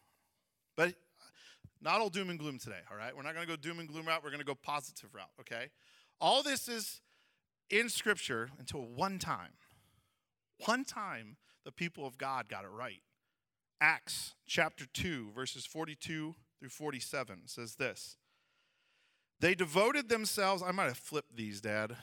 But 0.77 0.95
not 1.81 2.01
all 2.01 2.09
doom 2.09 2.31
and 2.31 2.39
gloom 2.39 2.59
today, 2.59 2.81
all 2.91 2.97
right? 2.97 3.15
We're 3.17 3.23
not 3.23 3.35
going 3.35 3.47
to 3.47 3.53
go 3.53 3.57
doom 3.57 3.79
and 3.79 3.89
gloom 3.89 4.07
route. 4.07 4.23
We're 4.25 4.31
going 4.31 4.41
to 4.41 4.47
go 4.47 4.55
positive 4.55 5.15
route, 5.15 5.31
okay? 5.41 5.67
All 6.21 6.43
this 6.43 6.69
is 6.69 7.01
in 7.71 7.89
Scripture 7.89 8.51
until 8.59 8.81
one 8.81 9.19
time. 9.19 9.53
One 10.67 10.85
time, 10.85 11.37
the 11.65 11.73
people 11.73 12.07
of 12.07 12.19
God 12.19 12.49
got 12.49 12.65
it 12.65 12.71
right. 12.71 13.03
Acts 13.81 14.35
chapter 14.47 14.87
2, 14.93 15.33
verses 15.35 15.67
42 15.67 16.35
through 16.59 16.69
47 16.69 17.43
says 17.47 17.75
this 17.75 18.17
They 19.41 19.55
devoted 19.55 20.09
themselves, 20.09 20.63
I 20.63 20.73
might 20.73 20.85
have 20.85 20.99
flipped 20.99 21.37
these, 21.37 21.61
Dad. 21.61 21.97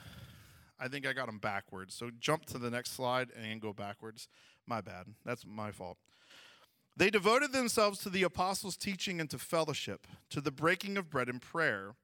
I 0.81 0.87
think 0.87 1.05
I 1.05 1.13
got 1.13 1.27
them 1.27 1.37
backwards. 1.37 1.93
So 1.93 2.09
jump 2.19 2.45
to 2.47 2.57
the 2.57 2.71
next 2.71 2.93
slide 2.93 3.29
and 3.39 3.61
go 3.61 3.71
backwards. 3.71 4.27
My 4.65 4.81
bad. 4.81 5.05
That's 5.23 5.45
my 5.45 5.71
fault. 5.71 5.97
They 6.97 7.11
devoted 7.11 7.53
themselves 7.53 7.99
to 7.99 8.09
the 8.09 8.23
apostles' 8.23 8.75
teaching 8.75 9.21
and 9.21 9.29
to 9.29 9.37
fellowship, 9.37 10.07
to 10.31 10.41
the 10.41 10.51
breaking 10.51 10.97
of 10.97 11.09
bread 11.09 11.29
and 11.29 11.41
prayer. 11.41 11.95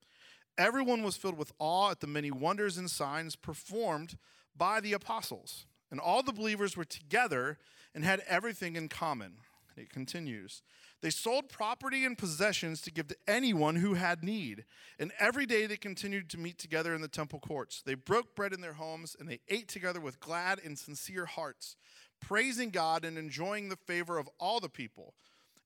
Everyone 0.58 1.04
was 1.04 1.18
filled 1.18 1.38
with 1.38 1.52
awe 1.60 1.92
at 1.92 2.00
the 2.00 2.08
many 2.08 2.32
wonders 2.32 2.78
and 2.78 2.90
signs 2.90 3.36
performed 3.36 4.18
by 4.56 4.80
the 4.80 4.94
apostles. 4.94 5.66
And 5.90 6.00
all 6.00 6.22
the 6.22 6.34
believers 6.34 6.78
were 6.78 6.86
together 6.86 7.58
and 7.96 8.04
had 8.04 8.22
everything 8.28 8.76
in 8.76 8.90
common. 8.90 9.38
It 9.78 9.90
continues. 9.90 10.62
They 11.02 11.10
sold 11.10 11.50
property 11.50 12.06
and 12.06 12.18
possessions 12.18 12.82
to 12.82 12.92
give 12.92 13.08
to 13.08 13.16
anyone 13.28 13.76
who 13.76 13.94
had 13.94 14.24
need. 14.24 14.66
And 14.98 15.12
every 15.20 15.46
day 15.46 15.68
they 15.68 15.78
continued 15.78 16.30
to 16.30 16.40
meet 16.40 16.58
together 16.58 16.96
in 16.96 17.02
the 17.02 17.08
temple 17.08 17.40
courts. 17.40 17.84
They 17.86 17.94
broke 17.94 18.36
bread 18.36 18.54
in 18.54 18.62
their 18.62 18.74
homes 18.74 19.16
and 19.20 19.30
they 19.30 19.40
ate 19.48 19.68
together 19.68 20.00
with 20.00 20.20
glad 20.20 20.60
and 20.64 20.78
sincere 20.78 21.26
hearts, 21.26 21.76
praising 22.20 22.72
God 22.72 23.06
and 23.06 23.18
enjoying 23.18 23.70
the 23.70 23.76
favor 23.76 24.18
of 24.18 24.30
all 24.40 24.60
the 24.60 24.70
people. 24.70 25.14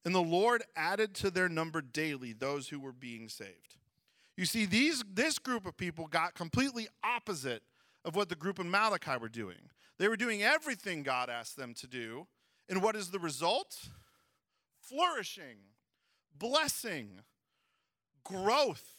And 0.03 0.13
the 0.13 0.19
Lord 0.19 0.63
added 0.75 1.13
to 1.15 1.31
their 1.31 1.47
number 1.47 1.81
daily 1.81 2.33
those 2.33 2.69
who 2.69 2.79
were 2.79 2.91
being 2.91 3.29
saved. 3.29 3.77
You 4.35 4.45
see, 4.45 4.65
these, 4.65 5.03
this 5.13 5.37
group 5.37 5.65
of 5.65 5.77
people 5.77 6.07
got 6.07 6.33
completely 6.33 6.87
opposite 7.03 7.63
of 8.03 8.15
what 8.15 8.29
the 8.29 8.35
group 8.35 8.59
in 8.59 8.69
Malachi 8.69 9.17
were 9.19 9.29
doing. 9.29 9.69
They 9.97 10.07
were 10.07 10.17
doing 10.17 10.41
everything 10.41 11.03
God 11.03 11.29
asked 11.29 11.57
them 11.57 11.73
to 11.75 11.87
do. 11.87 12.27
And 12.67 12.81
what 12.81 12.95
is 12.95 13.11
the 13.11 13.19
result? 13.19 13.89
Flourishing, 14.91 15.57
blessing, 16.37 17.21
growth. 18.23 18.97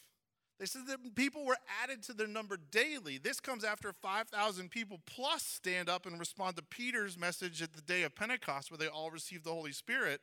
They 0.58 0.66
said 0.66 0.86
that 0.86 1.16
people 1.16 1.44
were 1.44 1.56
added 1.82 2.02
to 2.04 2.12
their 2.12 2.28
number 2.28 2.56
daily. 2.56 3.18
This 3.18 3.40
comes 3.40 3.64
after 3.64 3.92
5,000 3.92 4.70
people 4.70 5.00
plus 5.06 5.42
stand 5.42 5.88
up 5.88 6.06
and 6.06 6.18
respond 6.20 6.56
to 6.56 6.62
Peter's 6.62 7.18
message 7.18 7.60
at 7.62 7.72
the 7.72 7.82
day 7.82 8.04
of 8.04 8.14
Pentecost, 8.14 8.70
where 8.70 8.78
they 8.78 8.86
all 8.86 9.10
received 9.10 9.44
the 9.44 9.50
Holy 9.50 9.72
Spirit. 9.72 10.20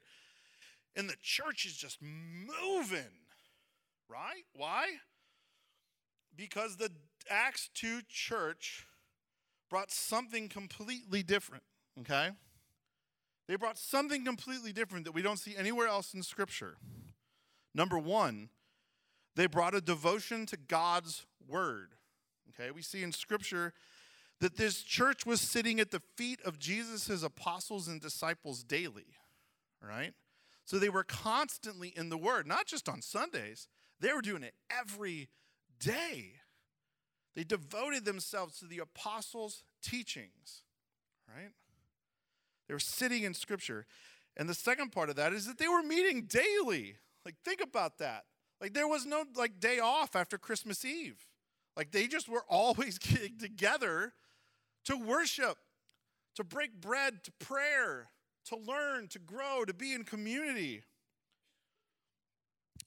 And 0.96 1.10
the 1.10 1.18
church 1.22 1.66
is 1.66 1.76
just 1.76 2.00
moving, 2.02 3.12
right? 4.08 4.44
Why? 4.56 4.88
Because 6.36 6.78
the 6.78 6.90
Acts 7.30 7.70
2 7.74 8.02
church 8.08 8.88
brought 9.70 9.92
something 9.92 10.48
completely 10.48 11.22
different, 11.22 11.64
okay? 12.00 12.30
They 13.50 13.56
brought 13.56 13.80
something 13.80 14.24
completely 14.24 14.72
different 14.72 15.06
that 15.06 15.12
we 15.12 15.24
don't 15.24 15.40
see 15.40 15.58
anywhere 15.58 15.88
else 15.88 16.14
in 16.14 16.22
Scripture. 16.22 16.78
Number 17.74 17.98
one, 17.98 18.50
they 19.36 19.48
brought 19.48 19.74
a 19.74 19.82
devotion 19.82 20.46
to 20.46 20.56
God's 20.56 21.26
word. 21.48 21.96
Okay, 22.50 22.70
we 22.70 22.84
see 22.84 23.02
in 23.02 23.12
Scripture 23.12 23.74
that 24.40 24.56
this 24.58 24.84
church 24.84 25.26
was 25.26 25.42
sitting 25.42 25.80
at 25.80 25.90
the 25.90 26.02
feet 26.16 26.40
of 26.46 26.60
Jesus' 26.60 27.24
apostles 27.24 27.88
and 27.88 28.00
disciples 28.00 28.64
daily, 28.64 29.16
right? 29.82 30.14
So 30.64 30.78
they 30.78 30.90
were 30.90 31.04
constantly 31.04 31.92
in 31.96 32.10
the 32.10 32.20
Word, 32.20 32.46
not 32.46 32.68
just 32.68 32.88
on 32.88 33.02
Sundays, 33.02 33.68
they 34.00 34.14
were 34.14 34.22
doing 34.22 34.44
it 34.44 34.54
every 34.70 35.28
day. 35.80 36.34
They 37.36 37.44
devoted 37.44 38.06
themselves 38.06 38.60
to 38.60 38.66
the 38.66 38.78
apostles' 38.78 39.64
teachings, 39.82 40.62
right? 41.28 41.50
They 42.70 42.76
were 42.76 42.80
sitting 42.80 43.24
in 43.24 43.34
scripture. 43.34 43.88
And 44.38 44.48
the 44.48 44.54
second 44.54 44.92
part 44.92 45.10
of 45.10 45.18
that 45.18 45.34
is 45.34 45.48
that 45.48 45.58
they 45.58 45.68
were 45.68 45.82
meeting 45.82 46.28
daily. 46.30 46.96
Like, 47.26 47.36
think 47.44 47.62
about 47.62 47.98
that. 47.98 48.24
Like, 48.62 48.74
there 48.74 48.88
was 48.88 49.06
no 49.06 49.26
like 49.36 49.60
day 49.60 49.80
off 49.80 50.16
after 50.16 50.38
Christmas 50.38 50.86
Eve. 50.86 51.26
Like, 51.76 51.92
they 51.92 52.08
just 52.08 52.30
were 52.30 52.46
always 52.50 53.00
getting 53.00 53.38
together 53.40 54.14
to 54.86 54.96
worship, 54.96 55.58
to 56.36 56.44
break 56.44 56.80
bread, 56.80 57.24
to 57.24 57.32
prayer, 57.44 58.10
to 58.46 58.56
learn, 58.56 59.08
to 59.10 59.20
grow, 59.20 59.66
to 59.66 59.74
be 59.74 59.94
in 59.94 60.04
community. 60.04 60.84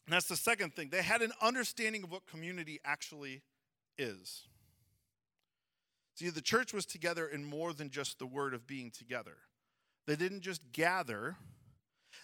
And 0.06 0.14
that's 0.14 0.28
the 0.28 0.36
second 0.36 0.74
thing. 0.74 0.90
They 0.90 1.02
had 1.02 1.22
an 1.22 1.32
understanding 1.42 2.04
of 2.04 2.12
what 2.12 2.26
community 2.26 2.80
actually 2.84 3.42
is. 3.98 4.46
See, 6.14 6.30
the 6.30 6.40
church 6.40 6.72
was 6.72 6.86
together 6.86 7.26
in 7.26 7.44
more 7.44 7.72
than 7.72 7.90
just 7.90 8.18
the 8.18 8.26
word 8.26 8.54
of 8.54 8.66
being 8.66 8.90
together. 8.90 9.38
They 10.06 10.16
didn't 10.16 10.40
just 10.40 10.72
gather, 10.72 11.36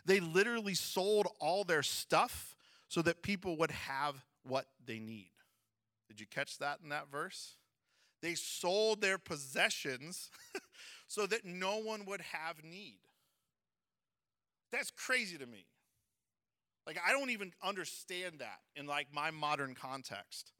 they 0.04 0.20
literally 0.20 0.74
sold 0.74 1.28
all 1.40 1.64
their 1.64 1.82
stuff 1.82 2.56
so 2.88 3.02
that 3.02 3.22
people 3.22 3.56
would 3.58 3.70
have 3.70 4.24
what 4.42 4.66
they 4.84 4.98
need. 4.98 5.30
Did 6.08 6.20
you 6.20 6.26
catch 6.26 6.58
that 6.58 6.78
in 6.82 6.88
that 6.88 7.10
verse? 7.10 7.56
They 8.22 8.34
sold 8.34 9.00
their 9.00 9.18
possessions 9.18 10.30
so 11.06 11.26
that 11.26 11.44
no 11.44 11.78
one 11.78 12.04
would 12.06 12.22
have 12.22 12.64
need. 12.64 12.98
That's 14.72 14.90
crazy 14.90 15.38
to 15.38 15.46
me. 15.46 15.66
Like 16.86 16.98
I 17.06 17.12
don't 17.12 17.30
even 17.30 17.52
understand 17.62 18.36
that 18.38 18.60
in 18.74 18.86
like 18.86 19.08
my 19.12 19.30
modern 19.30 19.74
context. 19.74 20.52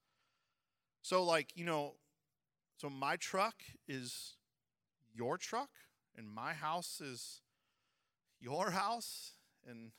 So 1.02 1.24
like, 1.24 1.48
you 1.54 1.64
know, 1.64 1.94
so 2.76 2.90
my 2.90 3.16
truck 3.16 3.54
is 3.88 4.34
your 5.14 5.38
truck 5.38 5.70
and 6.18 6.28
my 6.28 6.52
house 6.52 7.00
is 7.00 7.40
your 8.40 8.72
house, 8.72 9.32
and 9.66 9.92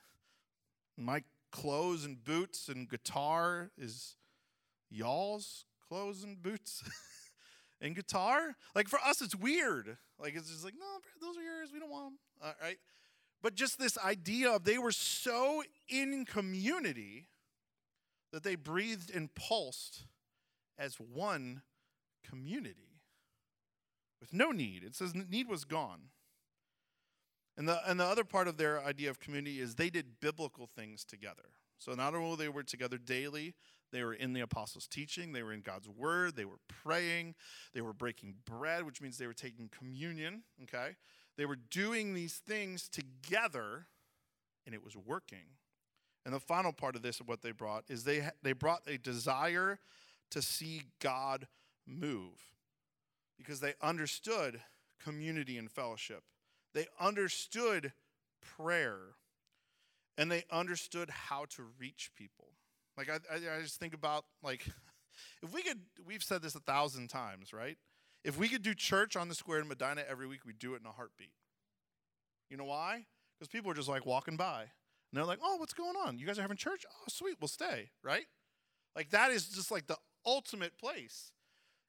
my 0.97 1.23
clothes 1.51 2.03
and 2.03 2.23
boots 2.23 2.67
and 2.67 2.89
guitar 2.89 3.71
is 3.77 4.17
y'all's 4.89 5.65
clothes 5.87 6.23
and 6.23 6.41
boots 6.41 6.83
and 7.81 7.95
guitar. 7.95 8.55
Like 8.75 8.89
for 8.89 8.99
us, 8.99 9.21
it's 9.21 9.35
weird. 9.35 9.97
Like 10.19 10.35
it's 10.35 10.49
just 10.51 10.65
like, 10.65 10.75
no, 10.77 10.85
those 11.25 11.37
are 11.37 11.41
yours. 11.41 11.69
We 11.73 11.79
don't 11.79 11.89
want 11.89 12.07
them. 12.07 12.19
All 12.43 12.53
right. 12.61 12.77
But 13.41 13.55
just 13.55 13.79
this 13.79 13.97
idea 13.97 14.51
of 14.51 14.65
they 14.65 14.77
were 14.77 14.91
so 14.91 15.63
in 15.87 16.25
community 16.25 17.27
that 18.33 18.43
they 18.43 18.55
breathed 18.55 19.15
and 19.15 19.33
pulsed 19.33 20.05
as 20.77 20.95
one 20.95 21.61
community 22.23 22.88
with 24.19 24.33
no 24.33 24.51
need. 24.51 24.83
It 24.83 24.95
says 24.95 25.13
need 25.13 25.47
was 25.47 25.65
gone. 25.65 26.09
And 27.57 27.67
the, 27.67 27.81
and 27.89 27.99
the 27.99 28.05
other 28.05 28.23
part 28.23 28.47
of 28.47 28.57
their 28.57 28.81
idea 28.83 29.09
of 29.09 29.19
community 29.19 29.59
is 29.59 29.75
they 29.75 29.89
did 29.89 30.21
biblical 30.21 30.67
things 30.67 31.03
together. 31.03 31.51
So 31.77 31.93
not 31.93 32.15
only 32.15 32.37
they 32.37 32.49
were 32.49 32.63
together 32.63 32.97
daily, 32.97 33.53
they 33.91 34.03
were 34.03 34.13
in 34.13 34.33
the 34.33 34.41
apostles' 34.41 34.87
teaching, 34.87 35.33
they 35.33 35.43
were 35.43 35.53
in 35.53 35.61
God's 35.61 35.89
word, 35.89 36.35
they 36.35 36.45
were 36.45 36.59
praying, 36.67 37.35
they 37.73 37.81
were 37.81 37.93
breaking 37.93 38.35
bread, 38.45 38.85
which 38.85 39.01
means 39.01 39.17
they 39.17 39.27
were 39.27 39.33
taking 39.33 39.69
communion, 39.69 40.43
okay? 40.63 40.95
They 41.37 41.45
were 41.45 41.57
doing 41.57 42.13
these 42.13 42.41
things 42.45 42.87
together, 42.87 43.87
and 44.65 44.75
it 44.75 44.83
was 44.83 44.95
working. 44.95 45.57
And 46.25 46.33
the 46.33 46.39
final 46.39 46.71
part 46.71 46.95
of 46.95 47.01
this, 47.01 47.19
of 47.19 47.27
what 47.27 47.41
they 47.41 47.51
brought, 47.51 47.85
is 47.89 48.03
they, 48.03 48.29
they 48.43 48.53
brought 48.53 48.81
a 48.87 48.97
desire 48.97 49.79
to 50.31 50.41
see 50.41 50.83
God 51.01 51.47
move 51.87 52.49
because 53.39 53.61
they 53.61 53.73
understood 53.81 54.61
community 55.03 55.57
and 55.57 55.71
fellowship. 55.71 56.21
They 56.75 56.85
understood 56.99 57.93
prayer 58.57 58.99
and 60.17 60.29
they 60.29 60.43
understood 60.51 61.09
how 61.09 61.45
to 61.55 61.63
reach 61.79 62.11
people. 62.15 62.49
Like, 62.97 63.09
I, 63.09 63.15
I, 63.33 63.61
just 63.61 63.79
think 63.79 63.93
about, 63.93 64.25
like, 64.43 64.67
if 65.41 65.53
we 65.53 65.63
could, 65.63 65.79
we've 66.05 66.21
said 66.21 66.41
this 66.41 66.55
a 66.55 66.59
thousand 66.59 67.07
times, 67.07 67.53
right? 67.53 67.77
If 68.25 68.37
we 68.37 68.49
could 68.49 68.61
do 68.61 68.73
church 68.73 69.15
on 69.15 69.29
the 69.29 69.35
square 69.35 69.59
in 69.59 69.69
Medina 69.69 70.03
every 70.07 70.27
week, 70.27 70.41
we'd 70.45 70.59
do 70.59 70.73
it 70.73 70.81
in 70.81 70.85
a 70.85 70.91
heartbeat. 70.91 71.31
You 72.49 72.57
know 72.57 72.65
why? 72.65 73.05
Because 73.39 73.49
people 73.49 73.71
are 73.71 73.75
just 73.75 73.87
like 73.87 74.05
walking 74.05 74.35
by. 74.35 74.59
And 74.61 75.17
they're 75.17 75.23
like, 75.23 75.39
oh, 75.41 75.55
what's 75.55 75.73
going 75.73 75.95
on? 76.05 76.19
You 76.19 76.27
guys 76.27 76.37
are 76.37 76.41
having 76.41 76.57
church? 76.57 76.85
Oh, 76.91 77.05
sweet, 77.07 77.37
we'll 77.39 77.47
stay, 77.47 77.91
right? 78.03 78.25
Like, 78.95 79.11
that 79.11 79.31
is 79.31 79.47
just 79.47 79.71
like 79.71 79.87
the 79.87 79.97
ultimate 80.25 80.77
place. 80.77 81.31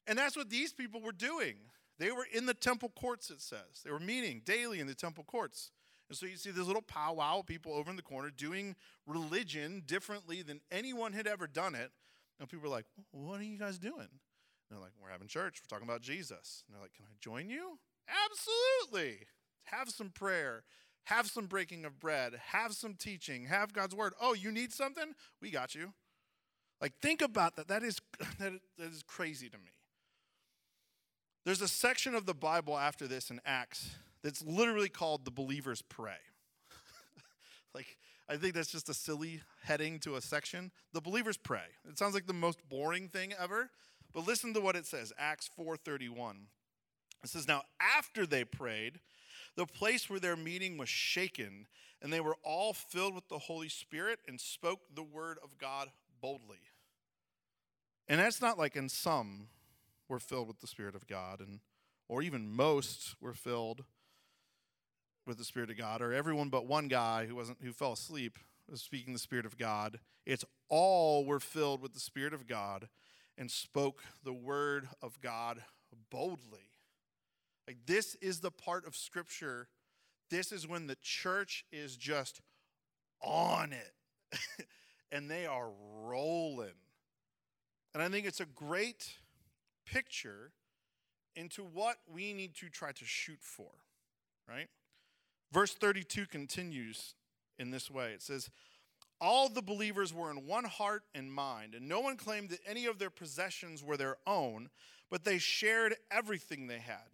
And 0.07 0.19
that's 0.19 0.37
what 0.37 0.51
these 0.51 0.73
people 0.73 1.01
were 1.01 1.13
doing. 1.13 1.57
They 1.99 2.11
were 2.11 2.27
in 2.33 2.47
the 2.47 2.55
temple 2.55 2.91
courts, 2.99 3.31
it 3.31 3.43
says. 3.43 3.83
They 3.85 3.91
were 3.91 4.01
meeting 4.01 4.43
daily 4.45 4.81
in 4.81 4.87
the 4.87 4.95
temple 4.95 5.25
courts. 5.25 5.71
And 6.09 6.17
so 6.17 6.27
you 6.27 6.37
see 6.37 6.51
this 6.51 6.67
little 6.67 6.83
powwow 6.83 7.43
people 7.43 7.73
over 7.73 7.89
in 7.89 7.97
the 7.97 8.03
corner 8.03 8.31
doing 8.31 8.75
religion 9.07 9.83
differently 9.87 10.43
than 10.43 10.61
anyone 10.73 11.13
had 11.13 11.27
ever 11.27 11.47
done 11.47 11.75
it. 11.75 11.93
And 12.41 12.49
people 12.49 12.67
are 12.67 12.71
like, 12.71 12.87
What 13.13 13.39
are 13.39 13.45
you 13.45 13.59
guys 13.59 13.79
doing? 13.79 13.99
And 14.01 14.71
they're 14.71 14.81
like, 14.81 14.93
We're 15.01 15.11
having 15.11 15.29
church. 15.29 15.61
We're 15.63 15.75
talking 15.75 15.89
about 15.89 16.01
Jesus. 16.01 16.65
And 16.67 16.75
they're 16.75 16.83
like, 16.83 16.95
Can 16.95 17.05
I 17.05 17.15
join 17.21 17.49
you? 17.49 17.79
Absolutely. 18.09 19.27
Have 19.65 19.91
some 19.91 20.09
prayer. 20.09 20.65
Have 21.05 21.29
some 21.29 21.47
breaking 21.47 21.85
of 21.85 22.01
bread. 22.01 22.33
Have 22.49 22.73
some 22.73 22.95
teaching. 22.95 23.45
Have 23.45 23.73
God's 23.73 23.95
word. 23.95 24.15
Oh, 24.21 24.33
you 24.33 24.51
need 24.51 24.73
something? 24.73 25.15
We 25.41 25.51
got 25.51 25.75
you. 25.75 25.93
Like, 26.81 26.95
think 27.03 27.21
about 27.21 27.57
that. 27.57 27.69
That 27.69 27.83
is, 27.83 28.01
that 28.39 28.61
is 28.79 29.05
crazy 29.07 29.49
to 29.49 29.59
me. 29.59 29.71
There's 31.45 31.63
a 31.63 31.69
section 31.69 32.15
of 32.15 32.27
the 32.27 32.35
Bible 32.35 32.77
after 32.77 33.09
this 33.09 33.31
in 33.31 33.41
Acts 33.47 33.97
that's 34.23 34.45
literally 34.45 34.91
called 34.91 35.25
the 35.25 35.31
believers 35.31 35.83
pray. 35.83 36.19
like, 37.75 37.97
I 38.29 38.37
think 38.37 38.55
that's 38.55 38.71
just 38.71 38.91
a 38.91 38.95
silly 38.95 39.41
heading 39.63 39.99
to 40.01 40.17
a 40.17 40.21
section. 40.21 40.71
The 40.93 41.01
believers 41.01 41.39
pray. 41.39 41.65
It 41.89 41.99
sounds 41.99 42.15
like 42.15 42.27
the 42.27 42.35
most 42.35 42.59
boring 42.69 43.09
thing 43.09 43.33
ever, 43.39 43.71
but 44.13 44.27
listen 44.27 44.53
to 44.55 44.61
what 44.61 44.77
it 44.77 44.87
says, 44.87 45.13
Acts 45.19 45.49
4:31. 45.59 46.49
It 47.23 47.29
says, 47.31 47.49
"Now 47.49 47.65
after 47.81 48.27
they 48.27 48.45
prayed, 48.45 49.01
the 49.57 49.67
place 49.67 50.09
where 50.09 50.21
their 50.21 50.37
meeting 50.37 50.77
was 50.77 50.89
shaken, 50.89 51.67
and 52.03 52.13
they 52.13 52.21
were 52.21 52.37
all 52.43 52.73
filled 52.73 53.15
with 53.15 53.29
the 53.29 53.39
Holy 53.39 53.69
Spirit 53.69 54.21
and 54.29 54.41
spoke 54.41 54.95
the 54.95 55.03
word 55.03 55.39
of 55.43 55.59
God 55.59 55.91
boldly." 56.21 56.61
And 58.09 58.21
that's 58.21 58.41
not 58.41 58.59
like 58.59 58.77
in 58.77 58.89
some 58.89 59.49
were 60.11 60.19
filled 60.19 60.49
with 60.49 60.61
the 60.61 60.67
Spirit 60.67 60.95
of 60.95 61.07
God, 61.07 61.41
and 61.41 61.61
or 62.09 62.23
even 62.23 62.51
most 62.51 63.15
were 63.21 63.33
filled 63.33 63.85
with 65.27 65.39
the 65.39 65.45
Spirit 65.45 65.71
of 65.71 65.79
God, 65.79 66.03
or 66.03 66.13
everyone 66.13 66.49
but 66.49 66.67
one 66.67 66.89
guy 66.89 67.27
who 67.27 67.37
wasn't 67.37 67.59
who 67.63 67.73
fell 67.73 67.93
asleep 67.93 68.39
was 68.69 68.83
speaking 68.83 69.13
the 69.13 69.19
Spirit 69.19 69.47
of 69.47 69.57
God. 69.57 70.01
It's 70.27 70.45
all 70.69 71.25
were 71.25 71.41
filled 71.41 71.81
with 71.81 71.95
the 71.95 72.01
Spirit 72.01 72.35
of 72.35 72.47
God 72.47 72.89
and 73.39 73.51
spoke 73.51 74.03
the 74.23 74.33
word 74.33 74.89
of 75.01 75.21
God 75.21 75.63
boldly. 76.11 76.69
Like 77.67 77.79
this 77.87 78.17
is 78.17 78.41
the 78.41 78.51
part 78.51 78.87
of 78.87 78.97
Scripture. 78.97 79.69
This 80.31 80.53
is 80.53 80.67
when 80.67 80.87
the 80.87 80.99
church 81.01 81.65
is 81.73 81.97
just 81.97 82.41
on 83.23 83.73
it. 83.73 84.67
and 85.13 85.31
they 85.31 85.47
are 85.47 85.71
rolling. 86.05 86.75
And 87.95 88.03
I 88.03 88.09
think 88.09 88.27
it's 88.27 88.41
a 88.41 88.47
great 88.47 89.09
picture 89.93 90.53
into 91.37 91.63
what 91.63 91.97
we 92.13 92.33
need 92.33 92.55
to 92.57 92.69
try 92.69 92.93
to 92.93 93.05
shoot 93.05 93.39
for, 93.41 93.71
right? 94.49 94.69
Verse 95.53 95.73
32 95.75 96.27
continues 96.27 97.15
in 97.59 97.71
this 97.71 97.91
way 97.91 98.13
it 98.13 98.23
says, 98.23 98.51
All 99.21 99.49
the 99.49 99.63
believers 99.63 100.13
were 100.13 100.31
in 100.31 100.47
one 100.47 100.65
heart 100.65 101.03
and 101.15 101.33
mind, 101.33 101.75
and 101.75 101.89
no 101.89 102.01
one 102.01 102.17
claimed 102.17 102.51
that 102.51 102.61
any 102.67 102.87
of 102.87 102.99
their 102.99 103.11
possessions 103.11 103.83
were 103.83 103.97
their 103.97 104.17
own, 104.27 104.71
but 105.11 105.25
they 105.25 105.39
shared 105.39 105.95
everything 106.11 106.67
they 106.67 106.79
had. 106.79 107.09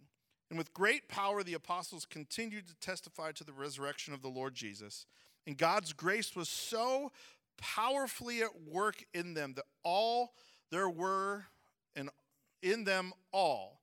And 0.49 0.57
with 0.57 0.73
great 0.73 1.09
power, 1.09 1.43
the 1.43 1.55
apostles 1.55 2.05
continued 2.05 2.67
to 2.67 2.75
testify 2.75 3.33
to 3.33 3.43
the 3.43 3.51
resurrection 3.51 4.13
of 4.13 4.21
the 4.21 4.29
Lord 4.29 4.55
Jesus. 4.55 5.05
And 5.45 5.57
God's 5.57 5.91
grace 5.91 6.35
was 6.35 6.47
so 6.47 7.11
powerfully 7.57 8.41
at 8.41 8.61
work 8.65 9.03
in 9.13 9.33
them 9.33 9.53
that 9.55 9.65
all 9.83 10.31
there 10.71 10.89
were 10.89 11.45
and 11.95 12.09
in 12.61 12.83
them 12.83 13.13
all 13.31 13.81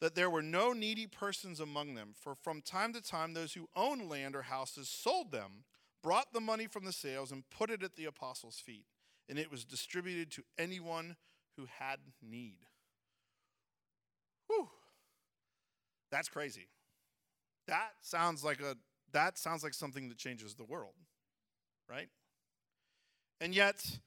that 0.00 0.14
there 0.14 0.30
were 0.30 0.42
no 0.42 0.72
needy 0.72 1.06
persons 1.06 1.60
among 1.60 1.94
them, 1.94 2.14
for 2.18 2.34
from 2.34 2.62
time 2.62 2.92
to 2.94 3.02
time 3.02 3.34
those 3.34 3.52
who 3.52 3.68
owned 3.76 4.08
land 4.08 4.34
or 4.34 4.42
houses 4.42 4.88
sold 4.88 5.30
them, 5.30 5.64
brought 6.02 6.32
the 6.32 6.40
money 6.40 6.66
from 6.66 6.84
the 6.84 6.92
sales, 6.92 7.30
and 7.30 7.44
put 7.50 7.70
it 7.70 7.82
at 7.82 7.96
the 7.96 8.06
apostles' 8.06 8.58
feet, 8.58 8.86
and 9.28 9.38
it 9.38 9.50
was 9.50 9.64
distributed 9.64 10.30
to 10.30 10.42
anyone 10.58 11.16
who 11.56 11.66
had 11.78 11.98
need. 12.22 12.60
Whew. 14.46 14.68
That's 16.10 16.28
crazy. 16.28 16.68
That 17.68 17.90
sounds 18.00 18.42
like 18.42 18.60
a 18.60 18.76
that 19.12 19.38
sounds 19.38 19.62
like 19.62 19.74
something 19.74 20.08
that 20.08 20.18
changes 20.18 20.54
the 20.54 20.64
world, 20.64 20.94
right? 21.88 22.08
And 23.40 23.54
yet, 23.54 23.98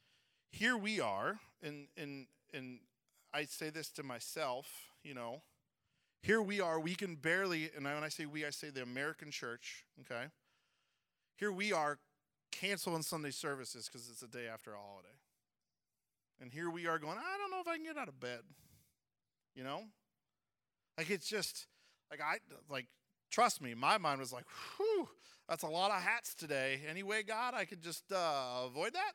here 0.51 0.77
we 0.77 0.99
are, 0.99 1.39
in 1.61 1.87
and 1.97 2.27
and 2.53 2.79
I 3.33 3.45
say 3.45 3.69
this 3.69 3.89
to 3.91 4.03
myself, 4.03 4.67
you 5.03 5.13
know, 5.13 5.41
here 6.21 6.41
we 6.41 6.61
are, 6.61 6.79
we 6.79 6.95
can 6.95 7.15
barely, 7.15 7.69
and 7.75 7.85
when 7.85 8.03
I 8.03 8.09
say 8.09 8.25
we, 8.25 8.45
I 8.45 8.51
say 8.51 8.69
the 8.69 8.83
American 8.83 9.31
church, 9.31 9.83
okay? 10.01 10.25
Here 11.35 11.51
we 11.51 11.73
are 11.73 11.99
canceling 12.51 13.01
Sunday 13.01 13.31
services 13.31 13.89
because 13.91 14.07
it's 14.09 14.21
a 14.21 14.27
day 14.27 14.47
after 14.51 14.71
a 14.71 14.77
holiday. 14.77 15.07
And 16.39 16.51
here 16.51 16.69
we 16.69 16.87
are 16.87 16.99
going, 16.99 17.17
I 17.17 17.37
don't 17.37 17.51
know 17.51 17.59
if 17.59 17.67
I 17.67 17.75
can 17.75 17.85
get 17.85 17.97
out 17.97 18.07
of 18.07 18.19
bed. 18.19 18.41
You 19.55 19.63
know? 19.63 19.81
Like 20.97 21.09
it's 21.09 21.27
just, 21.27 21.67
like 22.11 22.21
I, 22.21 22.37
like, 22.69 22.87
trust 23.31 23.61
me, 23.61 23.73
my 23.73 23.97
mind 23.97 24.19
was 24.19 24.31
like, 24.31 24.45
whew, 24.77 25.09
that's 25.49 25.63
a 25.63 25.67
lot 25.67 25.91
of 25.91 26.01
hats 26.01 26.35
today. 26.35 26.81
Anyway, 26.89 27.23
God, 27.23 27.53
I 27.53 27.65
could 27.65 27.81
just 27.81 28.11
uh, 28.11 28.63
avoid 28.65 28.93
that? 28.93 29.13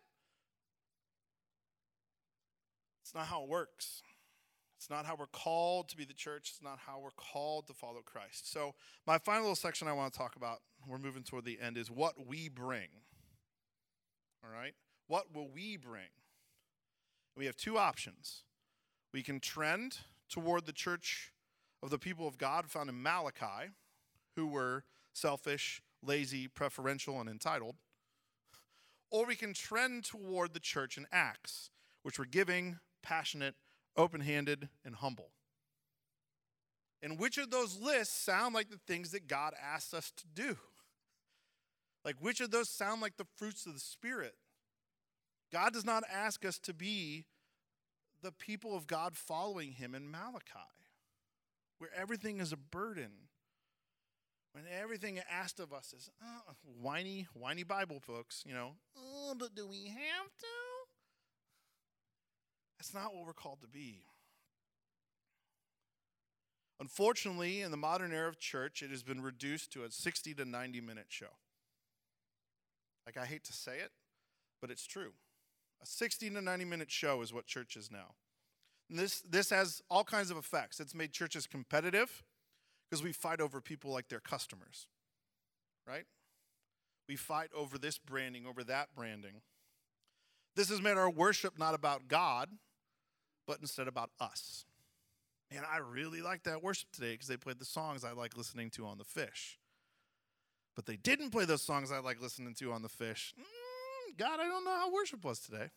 It's 3.09 3.15
not 3.15 3.29
how 3.29 3.43
it 3.43 3.49
works. 3.49 4.03
It's 4.77 4.91
not 4.91 5.07
how 5.07 5.17
we're 5.19 5.25
called 5.29 5.89
to 5.89 5.97
be 5.97 6.05
the 6.05 6.13
church. 6.13 6.51
It's 6.51 6.63
not 6.63 6.79
how 6.87 7.01
we're 7.01 7.09
called 7.17 7.67
to 7.69 7.73
follow 7.73 8.03
Christ. 8.05 8.53
So, 8.53 8.75
my 9.07 9.17
final 9.17 9.45
little 9.45 9.57
section 9.57 9.89
I 9.89 9.95
want 9.95 10.13
to 10.13 10.19
talk 10.19 10.37
about, 10.37 10.59
we're 10.87 10.99
moving 10.99 11.23
toward 11.23 11.47
the 11.47 11.59
end, 11.59 11.79
is 11.79 11.91
what 11.91 12.27
we 12.27 12.51
bring. 12.51 12.89
All 14.45 14.51
right? 14.51 14.75
What 15.07 15.35
will 15.35 15.49
we 15.49 15.79
bring? 15.79 16.11
We 17.35 17.47
have 17.47 17.57
two 17.57 17.79
options. 17.79 18.43
We 19.15 19.23
can 19.23 19.41
trend 19.41 19.97
toward 20.29 20.67
the 20.67 20.73
church 20.75 21.33
of 21.83 21.89
the 21.89 21.99
people 21.99 22.29
of 22.29 22.37
God 22.37 22.67
found 22.67 22.91
in 22.91 23.03
Malachi, 23.03 23.71
who 24.37 24.47
were 24.47 24.85
selfish, 25.15 25.81
lazy, 26.03 26.47
preferential, 26.47 27.23
and 27.23 27.31
entitled. 27.31 27.77
Or 29.11 29.25
we 29.25 29.35
can 29.35 29.55
trend 29.55 30.05
toward 30.05 30.53
the 30.53 30.61
church 30.61 30.99
in 30.99 31.07
Acts, 31.11 31.71
which 32.03 32.19
were 32.19 32.27
giving, 32.27 32.81
passionate, 33.03 33.55
open 33.97 34.21
handed, 34.21 34.69
and 34.85 34.97
humble. 34.97 35.31
And 37.03 37.19
which 37.19 37.39
of 37.39 37.51
those 37.51 37.79
lists 37.79 38.17
sound 38.17 38.55
like 38.55 38.71
the 38.71 38.81
things 38.87 39.13
that 39.13 39.29
God 39.29 39.55
asks 39.63 39.95
us 39.95 40.13
to 40.17 40.25
do? 40.35 40.57
Like, 42.05 42.17
which 42.21 42.41
of 42.41 42.51
those 42.51 42.69
sound 42.69 43.01
like 43.01 43.17
the 43.17 43.27
fruits 43.37 43.67
of 43.67 43.75
the 43.75 43.81
Spirit? 43.81 44.35
God 45.53 45.73
does 45.73 45.85
not 45.85 46.05
ask 46.13 46.45
us 46.45 46.59
to 46.61 46.75
be 46.75 47.25
the 48.23 48.33
people 48.33 48.77
of 48.77 48.87
God 48.87 49.17
following 49.17 49.73
Him 49.73 49.95
in 49.95 50.11
Malachi, 50.11 50.59
where 51.79 51.91
everything 51.97 52.41
is 52.41 52.53
a 52.53 52.57
burden. 52.57 53.11
When 54.53 54.65
everything 54.81 55.21
asked 55.31 55.61
of 55.61 55.73
us 55.73 55.93
is 55.93 56.11
oh, 56.23 56.55
whiny, 56.81 57.29
whiny 57.33 57.63
Bible 57.63 58.01
folks, 58.01 58.43
you 58.47 58.55
know, 58.55 58.73
oh, 58.97 59.35
but 59.39 59.55
do 59.55 59.67
we 59.67 59.87
have 59.87 60.37
to? 60.39 60.68
That's 62.79 62.95
not 62.95 63.15
what 63.15 63.27
we're 63.27 63.33
called 63.33 63.61
to 63.63 63.69
be. 63.69 64.03
Unfortunately, 66.81 67.61
in 67.61 67.71
the 67.71 67.77
modern 67.77 68.13
era 68.13 68.29
of 68.29 68.39
church, 68.39 68.83
it 68.83 68.91
has 68.91 69.03
been 69.03 69.21
reduced 69.21 69.73
to 69.73 69.83
a 69.83 69.91
60 69.91 70.35
to 70.35 70.45
90 70.45 70.81
minute 70.81 71.07
show. 71.09 71.37
Like, 73.05 73.17
I 73.17 73.27
hate 73.27 73.45
to 73.45 73.53
say 73.53 73.79
it, 73.79 73.91
but 74.61 74.71
it's 74.71 74.87
true. 74.87 75.13
A 75.83 75.87
60 75.87 76.31
to 76.31 76.41
90 76.41 76.65
minute 76.65 76.91
show 76.91 77.21
is 77.23 77.33
what 77.33 77.47
church 77.47 77.77
is 77.77 77.91
now. 77.91 78.15
And 78.89 78.99
this, 78.99 79.21
this 79.23 79.51
has 79.51 79.83
all 79.91 80.05
kinds 80.05 80.31
of 80.31 80.37
effects. 80.37 80.79
It's 80.79 80.95
made 80.95 81.13
churches 81.13 81.47
competitive 81.47 82.23
because 82.89 83.03
we 83.03 83.13
fight 83.13 83.41
over 83.41 83.61
people 83.61 83.91
like 83.91 84.09
their 84.09 84.21
customers, 84.21 84.87
right? 85.87 86.05
We 87.09 87.17
fight 87.17 87.51
over 87.55 87.77
this 87.77 87.99
branding, 87.99 88.47
over 88.47 88.63
that 88.65 88.89
branding. 88.95 89.43
This 90.55 90.71
has 90.71 90.81
made 90.81 90.97
our 90.97 91.11
worship 91.11 91.59
not 91.59 91.75
about 91.75 92.09
God, 92.09 92.51
but 93.49 93.59
instead 93.61 93.89
about 93.89 94.11
us. 94.21 94.67
And 95.51 95.65
I 95.65 95.79
really 95.79 96.21
like 96.21 96.43
that 96.45 96.63
worship 96.63 96.93
today 96.93 97.13
because 97.13 97.27
they 97.27 97.39
played 97.39 97.59
the 97.59 97.65
songs 97.65 98.05
I 98.05 98.13
like 98.13 98.37
listening 98.37 98.69
to 98.73 98.87
on 98.87 98.99
the 98.99 99.05
fish. 99.05 99.59
But 100.77 100.85
they 100.85 100.97
didn't 100.97 101.31
play 101.31 101.47
those 101.47 101.63
songs 101.63 101.91
I 101.91 101.99
like 101.99 102.21
listening 102.21 102.55
to 102.57 102.73
on 102.73 102.83
the 102.83 102.89
fish. 102.91 103.35
Mm, 103.41 104.19
God, 104.19 104.39
I 104.39 104.45
don't 104.45 104.65
know 104.65 104.77
how 104.77 104.93
worship 104.93 105.25
was 105.25 105.41
today. 105.41 105.71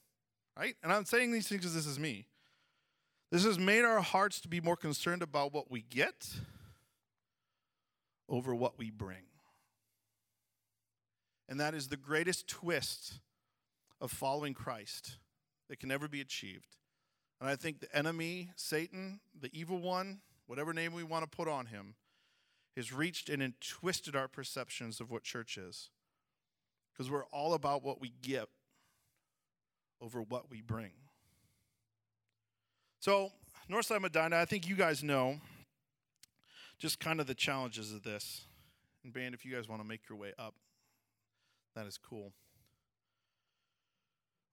Right? 0.59 0.75
And 0.83 0.91
I'm 0.91 1.05
saying 1.05 1.31
these 1.31 1.47
things 1.47 1.61
because 1.61 1.73
this 1.73 1.87
is 1.87 1.97
me. 1.97 2.27
This 3.31 3.45
has 3.45 3.57
made 3.57 3.85
our 3.85 4.01
hearts 4.01 4.41
to 4.41 4.49
be 4.49 4.59
more 4.59 4.75
concerned 4.75 5.23
about 5.23 5.53
what 5.53 5.71
we 5.71 5.81
get 5.81 6.27
over 8.27 8.53
what 8.53 8.77
we 8.77 8.91
bring. 8.91 9.23
And 11.47 11.61
that 11.61 11.73
is 11.73 11.87
the 11.87 11.97
greatest 11.97 12.49
twist 12.49 13.19
of 14.01 14.11
following 14.11 14.53
Christ 14.53 15.17
that 15.69 15.79
can 15.79 15.89
ever 15.89 16.09
be 16.09 16.19
achieved. 16.19 16.75
And 17.41 17.49
I 17.49 17.55
think 17.55 17.79
the 17.79 17.93
enemy, 17.93 18.51
Satan, 18.55 19.19
the 19.41 19.49
evil 19.51 19.79
one, 19.79 20.19
whatever 20.45 20.73
name 20.73 20.93
we 20.93 21.03
want 21.03 21.23
to 21.23 21.35
put 21.35 21.47
on 21.47 21.65
him, 21.65 21.95
has 22.77 22.93
reached 22.93 23.29
and 23.29 23.53
twisted 23.59 24.15
our 24.15 24.27
perceptions 24.27 25.01
of 25.01 25.09
what 25.09 25.23
church 25.23 25.57
is. 25.57 25.89
Because 26.93 27.09
we're 27.09 27.25
all 27.25 27.55
about 27.55 27.83
what 27.83 27.99
we 27.99 28.13
get 28.21 28.47
over 29.99 30.21
what 30.21 30.51
we 30.51 30.61
bring. 30.61 30.91
So, 32.99 33.31
Northside 33.69 34.01
Medina, 34.01 34.37
I 34.37 34.45
think 34.45 34.67
you 34.67 34.75
guys 34.75 35.03
know 35.03 35.39
just 36.77 36.99
kind 36.99 37.19
of 37.19 37.25
the 37.25 37.33
challenges 37.33 37.91
of 37.91 38.03
this. 38.03 38.41
And, 39.03 39.11
band, 39.11 39.33
if 39.33 39.43
you 39.45 39.55
guys 39.55 39.67
want 39.67 39.81
to 39.81 39.87
make 39.87 40.01
your 40.07 40.17
way 40.17 40.33
up, 40.37 40.53
that 41.75 41.87
is 41.87 41.97
cool. 41.97 42.33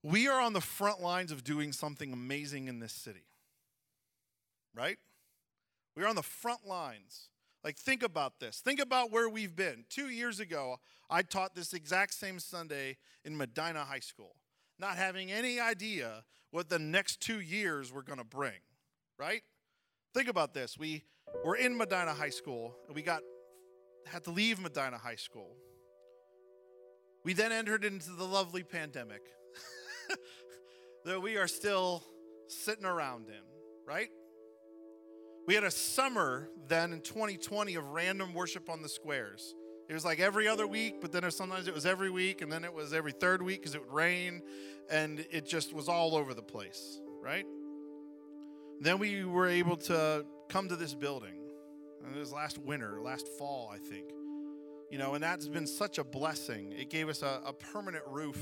We 0.03 0.27
are 0.27 0.39
on 0.39 0.53
the 0.53 0.61
front 0.61 1.01
lines 1.01 1.31
of 1.31 1.43
doing 1.43 1.71
something 1.73 2.13
amazing 2.13 2.67
in 2.67 2.79
this 2.79 2.93
city, 2.93 3.25
right? 4.73 4.97
We're 5.95 6.07
on 6.07 6.15
the 6.15 6.23
front 6.23 6.65
lines. 6.65 7.29
Like, 7.63 7.77
think 7.77 8.03
about 8.03 8.39
this. 8.39 8.61
Think 8.61 8.79
about 8.79 9.11
where 9.11 9.27
we've 9.27 9.55
been. 9.55 9.83
Two 9.89 10.07
years 10.09 10.39
ago, 10.39 10.77
I 11.09 11.23
taught 11.23 11.55
this 11.55 11.73
exact 11.73 12.13
same 12.13 12.39
Sunday 12.39 12.97
in 13.25 13.35
Medina 13.35 13.83
High 13.83 13.99
School, 13.99 14.35
not 14.79 14.95
having 14.95 15.31
any 15.31 15.59
idea 15.59 16.23
what 16.51 16.69
the 16.69 16.79
next 16.79 17.19
two 17.19 17.41
years 17.41 17.91
were 17.91 18.01
going 18.01 18.17
to 18.19 18.25
bring, 18.25 18.59
right? 19.17 19.41
Think 20.13 20.29
about 20.29 20.53
this. 20.53 20.77
We 20.77 21.03
were 21.43 21.55
in 21.55 21.77
Medina 21.77 22.13
High 22.13 22.29
School, 22.29 22.75
and 22.87 22.95
we 22.95 23.01
got 23.01 23.21
had 24.07 24.23
to 24.23 24.31
leave 24.31 24.59
Medina 24.59 24.97
High 24.97 25.15
School. 25.15 25.55
We 27.23 27.33
then 27.33 27.51
entered 27.51 27.83
into 27.83 28.11
the 28.11 28.23
lovely 28.23 28.63
pandemic 28.63 29.21
that 31.05 31.21
we 31.21 31.37
are 31.37 31.47
still 31.47 32.03
sitting 32.47 32.85
around 32.85 33.27
in, 33.27 33.43
right? 33.85 34.09
We 35.47 35.55
had 35.55 35.63
a 35.63 35.71
summer 35.71 36.49
then 36.67 36.93
in 36.93 37.01
2020 37.01 37.75
of 37.75 37.85
random 37.89 38.33
worship 38.33 38.69
on 38.69 38.81
the 38.81 38.89
squares. 38.89 39.55
It 39.89 39.93
was 39.93 40.05
like 40.05 40.19
every 40.19 40.47
other 40.47 40.67
week, 40.67 41.01
but 41.01 41.11
then 41.11 41.29
sometimes 41.31 41.67
it 41.67 41.73
was 41.73 41.87
every 41.87 42.11
week, 42.11 42.43
and 42.43 42.51
then 42.51 42.63
it 42.63 42.71
was 42.71 42.93
every 42.93 43.11
third 43.11 43.41
week 43.41 43.61
because 43.61 43.73
it 43.73 43.81
would 43.81 43.91
rain, 43.91 44.43
and 44.91 45.25
it 45.31 45.47
just 45.47 45.73
was 45.73 45.89
all 45.89 46.15
over 46.15 46.35
the 46.35 46.43
place, 46.43 46.99
right? 47.23 47.45
Then 48.79 48.99
we 48.99 49.25
were 49.25 49.47
able 49.47 49.77
to 49.77 50.25
come 50.47 50.69
to 50.69 50.75
this 50.75 50.93
building. 50.93 51.39
And 52.05 52.15
it 52.15 52.19
was 52.19 52.31
last 52.31 52.57
winter, 52.59 53.01
last 53.01 53.27
fall, 53.27 53.71
I 53.73 53.77
think. 53.77 54.05
You 54.89 54.97
know, 54.97 55.15
and 55.15 55.23
that's 55.23 55.47
been 55.47 55.67
such 55.67 55.97
a 55.97 56.03
blessing. 56.03 56.73
It 56.77 56.89
gave 56.89 57.09
us 57.09 57.21
a, 57.21 57.41
a 57.45 57.53
permanent 57.53 58.03
roof, 58.07 58.39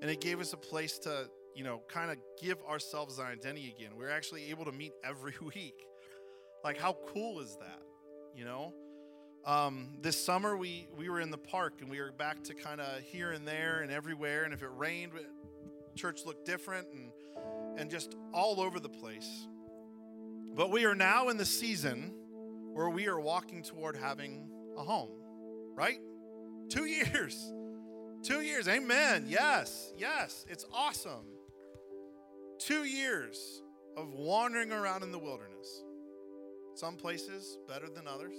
and 0.00 0.10
it 0.10 0.20
gave 0.20 0.40
us 0.40 0.52
a 0.52 0.56
place 0.56 0.98
to, 1.00 1.28
you 1.54 1.64
know, 1.64 1.82
kind 1.88 2.10
of 2.10 2.16
give 2.40 2.62
ourselves 2.62 3.18
an 3.18 3.26
identity 3.26 3.74
again. 3.76 3.90
We 3.96 4.04
we're 4.04 4.10
actually 4.10 4.50
able 4.50 4.64
to 4.64 4.72
meet 4.72 4.92
every 5.04 5.34
week. 5.54 5.86
Like, 6.64 6.78
how 6.78 6.96
cool 7.08 7.40
is 7.40 7.56
that? 7.56 7.82
You 8.34 8.44
know? 8.44 8.74
Um, 9.44 9.96
this 10.02 10.22
summer, 10.22 10.56
we, 10.56 10.86
we 10.96 11.08
were 11.08 11.20
in 11.20 11.30
the 11.30 11.38
park 11.38 11.74
and 11.80 11.90
we 11.90 11.98
were 11.98 12.12
back 12.12 12.44
to 12.44 12.54
kind 12.54 12.80
of 12.80 13.00
here 13.00 13.32
and 13.32 13.48
there 13.48 13.80
and 13.80 13.90
everywhere. 13.90 14.44
And 14.44 14.52
if 14.52 14.62
it 14.62 14.70
rained, 14.76 15.12
church 15.96 16.26
looked 16.26 16.44
different 16.44 16.88
and, 16.92 17.10
and 17.78 17.90
just 17.90 18.14
all 18.32 18.60
over 18.60 18.78
the 18.78 18.88
place. 18.88 19.46
But 20.54 20.70
we 20.70 20.84
are 20.84 20.94
now 20.94 21.28
in 21.28 21.36
the 21.36 21.46
season 21.46 22.14
where 22.72 22.90
we 22.90 23.08
are 23.08 23.18
walking 23.18 23.62
toward 23.62 23.96
having 23.96 24.50
a 24.76 24.82
home, 24.82 25.10
right? 25.74 25.98
Two 26.68 26.84
years. 26.86 27.52
Two 28.22 28.42
years. 28.42 28.68
Amen. 28.68 29.26
Yes. 29.28 29.92
Yes. 29.96 30.44
It's 30.48 30.66
awesome. 30.72 31.24
Two 32.58 32.84
years 32.84 33.62
of 33.96 34.12
wandering 34.12 34.72
around 34.72 35.02
in 35.02 35.12
the 35.12 35.18
wilderness. 35.18 35.82
Some 36.74 36.96
places 36.96 37.58
better 37.66 37.88
than 37.88 38.06
others. 38.06 38.34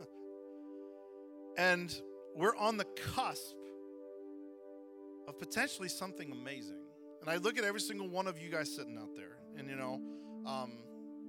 and 1.58 1.94
we're 2.34 2.56
on 2.56 2.76
the 2.76 2.86
cusp 3.14 3.56
of 5.28 5.38
potentially 5.38 5.88
something 5.88 6.32
amazing. 6.32 6.80
And 7.20 7.30
I 7.30 7.36
look 7.36 7.58
at 7.58 7.64
every 7.64 7.80
single 7.80 8.08
one 8.08 8.26
of 8.26 8.38
you 8.38 8.50
guys 8.50 8.74
sitting 8.74 8.96
out 8.98 9.14
there, 9.16 9.38
and 9.58 9.68
you 9.68 9.74
know, 9.74 10.00
um, 10.46 10.72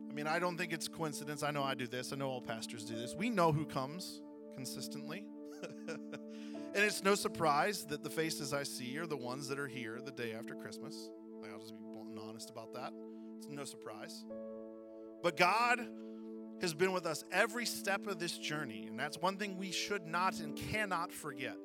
I 0.10 0.14
mean, 0.14 0.28
I 0.28 0.38
don't 0.38 0.58
think 0.58 0.72
it's 0.72 0.88
coincidence. 0.88 1.42
I 1.44 1.52
know 1.52 1.64
I 1.64 1.74
do 1.74 1.88
this. 1.88 2.14
I 2.14 2.18
know 2.18 2.30
all 2.30 2.42
pastors 2.42 2.84
do 2.84 2.96
this. 2.96 3.16
We 3.16 3.30
know 3.30 3.52
who 3.52 3.66
comes 3.66 4.22
consistently. 4.56 5.26
and 6.78 6.86
it's 6.86 7.04
no 7.04 7.16
surprise 7.16 7.86
that 7.86 8.04
the 8.04 8.10
faces 8.10 8.54
I 8.54 8.62
see 8.62 9.00
are 9.00 9.08
the 9.08 9.18
ones 9.18 9.48
that 9.48 9.58
are 9.58 9.68
here 9.68 10.00
the 10.06 10.12
day 10.12 10.34
after 10.34 10.54
Christmas. 10.54 11.10
I'll 11.52 11.60
just 11.60 11.76
be 11.76 11.84
blunt 11.92 12.12
and 12.12 12.20
honest 12.20 12.52
about 12.52 12.72
that. 12.76 12.94
It's 13.40 13.50
no 13.50 13.64
surprise. 13.64 14.24
But 15.24 15.38
God 15.38 15.88
has 16.62 16.76
been 16.76 16.92
with 16.92 17.08
us 17.08 17.24
every 17.32 17.66
step 17.66 18.06
of 18.06 18.20
this 18.20 18.38
journey. 18.38 18.86
And 18.88 19.00
that's 19.00 19.18
one 19.18 19.38
thing 19.38 19.58
we 19.58 19.72
should 19.72 20.06
not 20.06 20.40
and 20.40 20.56
cannot 20.56 21.12
forget. 21.12 21.58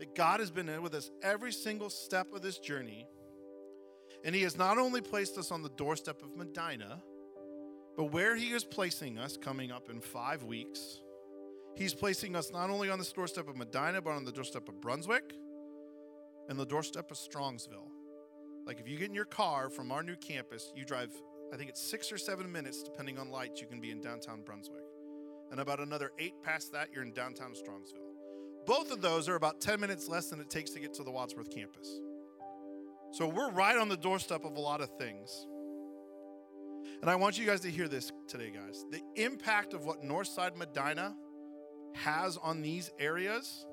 That 0.00 0.12
God 0.16 0.40
has 0.40 0.50
been 0.50 0.82
with 0.82 0.94
us 0.94 1.12
every 1.22 1.52
single 1.52 1.88
step 1.88 2.32
of 2.32 2.42
this 2.42 2.58
journey. 2.58 3.06
And 4.24 4.34
He 4.34 4.42
has 4.42 4.56
not 4.56 4.78
only 4.78 5.02
placed 5.02 5.38
us 5.38 5.52
on 5.52 5.62
the 5.62 5.70
doorstep 5.70 6.20
of 6.24 6.36
Medina, 6.36 7.00
but 7.96 8.06
where 8.06 8.34
He 8.34 8.48
is 8.48 8.64
placing 8.64 9.18
us 9.18 9.36
coming 9.36 9.70
up 9.70 9.88
in 9.88 10.00
five 10.00 10.42
weeks, 10.42 11.00
He's 11.78 11.94
placing 11.94 12.34
us 12.34 12.50
not 12.50 12.70
only 12.70 12.90
on 12.90 12.98
the 12.98 13.08
doorstep 13.14 13.48
of 13.48 13.56
Medina, 13.56 14.02
but 14.02 14.10
on 14.10 14.24
the 14.24 14.32
doorstep 14.32 14.68
of 14.68 14.80
Brunswick 14.80 15.32
and 16.48 16.58
the 16.58 16.66
doorstep 16.66 17.10
of 17.12 17.16
Strongsville. 17.16 17.88
Like 18.66 18.80
if 18.80 18.88
you 18.88 18.98
get 18.98 19.08
in 19.08 19.14
your 19.14 19.24
car 19.24 19.70
from 19.70 19.92
our 19.92 20.02
new 20.02 20.16
campus, 20.16 20.72
you 20.74 20.84
drive 20.84 21.12
I 21.52 21.56
think 21.56 21.70
it's 21.70 21.80
six 21.80 22.12
or 22.12 22.18
seven 22.18 22.50
minutes, 22.50 22.82
depending 22.82 23.18
on 23.18 23.30
lights, 23.30 23.60
you 23.60 23.66
can 23.66 23.80
be 23.80 23.90
in 23.90 24.00
downtown 24.00 24.42
Brunswick. 24.42 24.82
And 25.50 25.60
about 25.60 25.80
another 25.80 26.12
eight 26.18 26.34
past 26.42 26.72
that, 26.72 26.88
you're 26.92 27.02
in 27.02 27.12
downtown 27.12 27.52
Strongsville. 27.52 28.66
Both 28.66 28.90
of 28.90 29.00
those 29.00 29.30
are 29.30 29.36
about 29.36 29.60
10 29.60 29.80
minutes 29.80 30.08
less 30.08 30.28
than 30.28 30.40
it 30.40 30.50
takes 30.50 30.72
to 30.72 30.80
get 30.80 30.92
to 30.94 31.04
the 31.04 31.10
Wadsworth 31.10 31.50
campus. 31.50 31.88
So 33.12 33.26
we're 33.26 33.50
right 33.50 33.78
on 33.78 33.88
the 33.88 33.96
doorstep 33.96 34.44
of 34.44 34.56
a 34.56 34.60
lot 34.60 34.82
of 34.82 34.90
things. 34.98 35.46
And 37.00 37.08
I 37.08 37.14
want 37.14 37.38
you 37.38 37.46
guys 37.46 37.60
to 37.60 37.70
hear 37.70 37.88
this 37.88 38.12
today, 38.26 38.50
guys. 38.50 38.84
The 38.90 39.00
impact 39.16 39.72
of 39.72 39.86
what 39.86 40.02
Northside 40.02 40.54
Medina 40.54 41.16
has 41.94 42.36
on 42.36 42.62
these 42.62 42.90
areas 42.98 43.66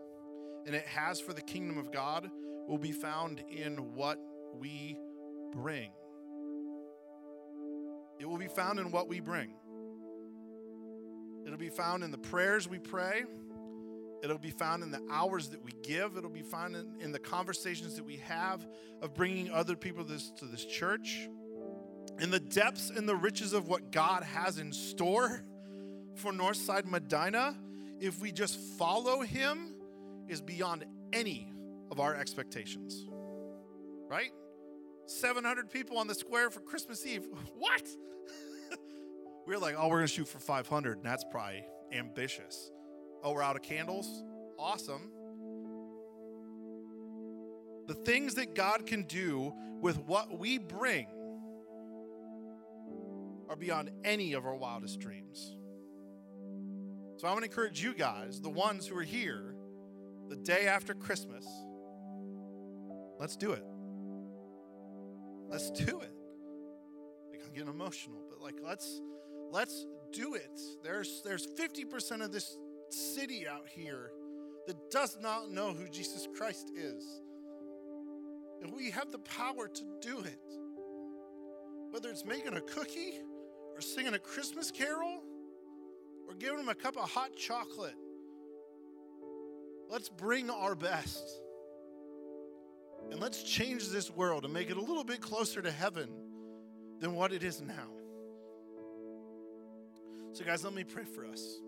and 0.66 0.76
it 0.76 0.86
has 0.86 1.20
for 1.20 1.34
the 1.34 1.42
kingdom 1.42 1.78
of 1.78 1.92
God 1.92 2.30
will 2.68 2.78
be 2.78 2.92
found 2.92 3.44
in 3.50 3.94
what 3.94 4.20
we 4.60 4.98
bring. 5.52 5.92
It 8.20 8.28
will 8.28 8.38
be 8.38 8.48
found 8.48 8.80
in 8.80 8.92
what 8.92 9.08
we 9.08 9.20
bring. 9.20 9.54
It'll 11.46 11.60
be 11.60 11.70
found 11.70 12.04
in 12.04 12.12
the 12.12 12.18
prayers 12.18 12.68
we 12.68 12.80
pray. 12.80 13.24
It'll 14.24 14.40
be 14.40 14.50
found 14.50 14.82
in 14.82 14.90
the 14.90 15.02
hours 15.12 15.50
that 15.50 15.64
we 15.64 15.72
give. 15.84 16.18
It'll 16.18 16.30
be 16.30 16.42
found 16.42 16.76
in, 16.76 16.96
in 17.00 17.12
the 17.12 17.20
conversations 17.20 17.96
that 17.96 18.06
we 18.06 18.18
have 18.18 18.66
of 19.02 19.14
bringing 19.14 19.52
other 19.52 19.76
people 19.76 20.04
this, 20.04 20.32
to 20.38 20.46
this 20.46 20.66
church. 20.66 21.30
In 22.20 22.32
the 22.32 22.40
depths 22.40 22.90
and 22.90 23.08
the 23.08 23.16
riches 23.16 23.54
of 23.54 23.68
what 23.68 23.92
God 23.92 24.24
has 24.24 24.58
in 24.58 24.72
store 24.72 25.44
for 26.16 26.32
Northside 26.32 26.86
Medina, 26.86 27.56
if 28.00 28.20
we 28.20 28.32
just 28.32 28.60
follow 28.78 29.22
Him, 29.22 29.76
is 30.28 30.42
beyond 30.42 30.86
any 31.14 31.52
of 31.92 32.00
our 32.00 32.16
expectations. 32.16 33.06
Right? 34.10 34.32
700 35.08 35.70
people 35.70 35.98
on 35.98 36.08
the 36.08 36.16
square 36.16 36.50
for 36.50 36.60
Christmas 36.62 37.06
Eve. 37.06 37.28
What? 37.58 37.88
we 39.48 39.56
are 39.56 39.60
like, 39.60 39.76
oh, 39.78 39.88
we're 39.88 39.98
going 39.98 40.08
to 40.08 40.14
shoot 40.14 40.28
for 40.28 40.40
500, 40.40 40.98
and 40.98 41.06
that's 41.06 41.24
probably 41.32 41.64
ambitious. 41.92 42.72
Oh, 43.24 43.34
we're 43.34 43.42
out 43.42 43.56
of 43.56 43.62
candles? 43.62 44.24
Awesome. 44.60 45.12
The 47.88 47.94
things 47.94 48.36
that 48.36 48.56
God 48.56 48.86
can 48.86 49.04
do 49.04 49.54
with 49.82 50.00
what 50.00 50.38
we 50.38 50.58
bring 50.58 51.08
are 53.50 53.56
beyond 53.56 53.92
any 54.04 54.34
of 54.34 54.46
our 54.46 54.56
wildest 54.56 55.00
dreams. 55.00 55.56
So 57.18 57.28
I 57.28 57.32
want 57.32 57.44
to 57.44 57.50
encourage 57.50 57.82
you 57.82 57.94
guys, 57.94 58.42
the 58.42 58.50
ones 58.50 58.88
who 58.88 58.98
are 58.98 59.04
here 59.04 59.56
the 60.28 60.36
day 60.36 60.68
after 60.68 60.94
Christmas, 60.94 61.46
let's 63.20 63.38
do 63.38 63.54
it. 63.54 63.64
Let's 65.48 65.72
do 65.72 66.02
it. 66.02 66.12
Like 67.32 67.42
I'm 67.46 67.54
getting 67.54 67.70
emotional, 67.70 68.20
but 68.30 68.42
like 68.42 68.56
let's 68.62 69.02
let's 69.50 69.86
do 70.12 70.34
it. 70.34 70.60
There's 70.84 71.22
there's 71.24 71.48
50% 71.48 72.22
of 72.22 72.34
this 72.34 72.58
city 72.90 73.48
out 73.48 73.68
here 73.68 74.12
that 74.68 74.92
does 74.92 75.18
not 75.22 75.52
know 75.52 75.72
who 75.72 75.88
Jesus 75.88 76.28
Christ 76.36 76.72
is. 76.76 77.22
And 78.62 78.74
we 78.76 78.90
have 78.92 79.12
the 79.12 79.20
power 79.20 79.70
to 79.70 79.84
do 80.02 80.20
it. 80.20 80.40
Whether 81.92 82.10
it's 82.10 82.26
making 82.26 82.56
a 82.56 82.62
cookie 82.62 83.22
or 83.74 83.80
singing 83.80 84.16
a 84.16 84.20
Christmas 84.20 84.70
carol 84.70 85.22
or 86.28 86.34
giving 86.36 86.58
them 86.58 86.70
a 86.70 86.76
cup 86.76 86.98
of 86.98 87.10
hot 87.10 87.36
chocolate. 87.36 87.96
Let's 89.90 90.10
bring 90.10 90.50
our 90.50 90.76
best. 90.76 91.24
And 93.12 93.20
let's 93.20 93.44
change 93.44 93.90
this 93.90 94.10
world 94.10 94.46
and 94.46 94.54
make 94.54 94.70
it 94.70 94.78
a 94.78 94.82
little 94.82 95.04
bit 95.04 95.22
closer 95.22 95.62
to 95.62 95.72
heaven 95.72 96.10
than 97.00 97.14
what 97.14 97.32
it 97.32 97.44
is 97.44 97.62
now. 97.62 97.88
So, 100.34 100.44
guys, 100.44 100.64
let 100.64 100.74
me 100.74 100.84
pray 100.84 101.04
for 101.04 101.26
us. 101.26 101.60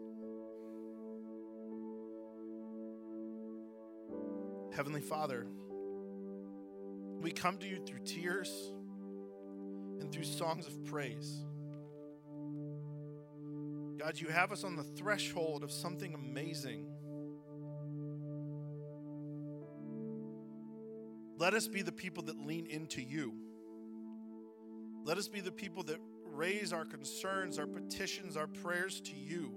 Heavenly 4.75 5.01
Father, 5.01 5.47
we 7.21 7.31
come 7.31 7.57
to 7.59 7.67
you 7.67 7.79
through 7.85 7.99
tears 8.05 8.71
and 9.99 10.11
through 10.11 10.25
songs 10.25 10.67
of 10.67 10.85
praise. 10.85 11.45
God, 13.97 14.19
you 14.19 14.27
have 14.27 14.51
us 14.51 14.63
on 14.63 14.75
the 14.75 14.83
threshold 14.83 15.63
of 15.63 15.71
something 15.71 16.13
amazing. 16.13 16.85
Let 21.39 21.53
us 21.53 21.67
be 21.67 21.81
the 21.81 21.91
people 21.91 22.23
that 22.23 22.37
lean 22.45 22.67
into 22.67 23.01
you. 23.01 23.33
Let 25.03 25.17
us 25.17 25.27
be 25.27 25.39
the 25.39 25.51
people 25.51 25.83
that 25.83 25.99
raise 26.25 26.73
our 26.73 26.85
concerns, 26.85 27.57
our 27.57 27.65
petitions, 27.65 28.37
our 28.37 28.47
prayers 28.47 29.01
to 29.01 29.15
you. 29.15 29.51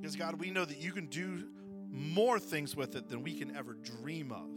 Because, 0.00 0.16
God, 0.16 0.34
we 0.38 0.50
know 0.50 0.64
that 0.64 0.78
you 0.78 0.92
can 0.92 1.06
do 1.06 1.44
more 1.88 2.38
things 2.38 2.76
with 2.76 2.96
it 2.96 3.08
than 3.08 3.22
we 3.22 3.34
can 3.34 3.56
ever 3.56 3.74
dream 3.74 4.32
of. 4.32 4.50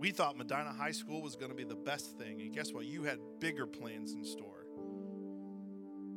We 0.00 0.12
thought 0.12 0.38
Medina 0.38 0.72
High 0.72 0.92
School 0.92 1.20
was 1.20 1.36
going 1.36 1.50
to 1.50 1.54
be 1.54 1.64
the 1.64 1.76
best 1.76 2.16
thing, 2.16 2.40
and 2.40 2.50
guess 2.54 2.72
what? 2.72 2.86
You 2.86 3.02
had 3.02 3.18
bigger 3.38 3.66
plans 3.66 4.14
in 4.14 4.24
store. 4.24 4.64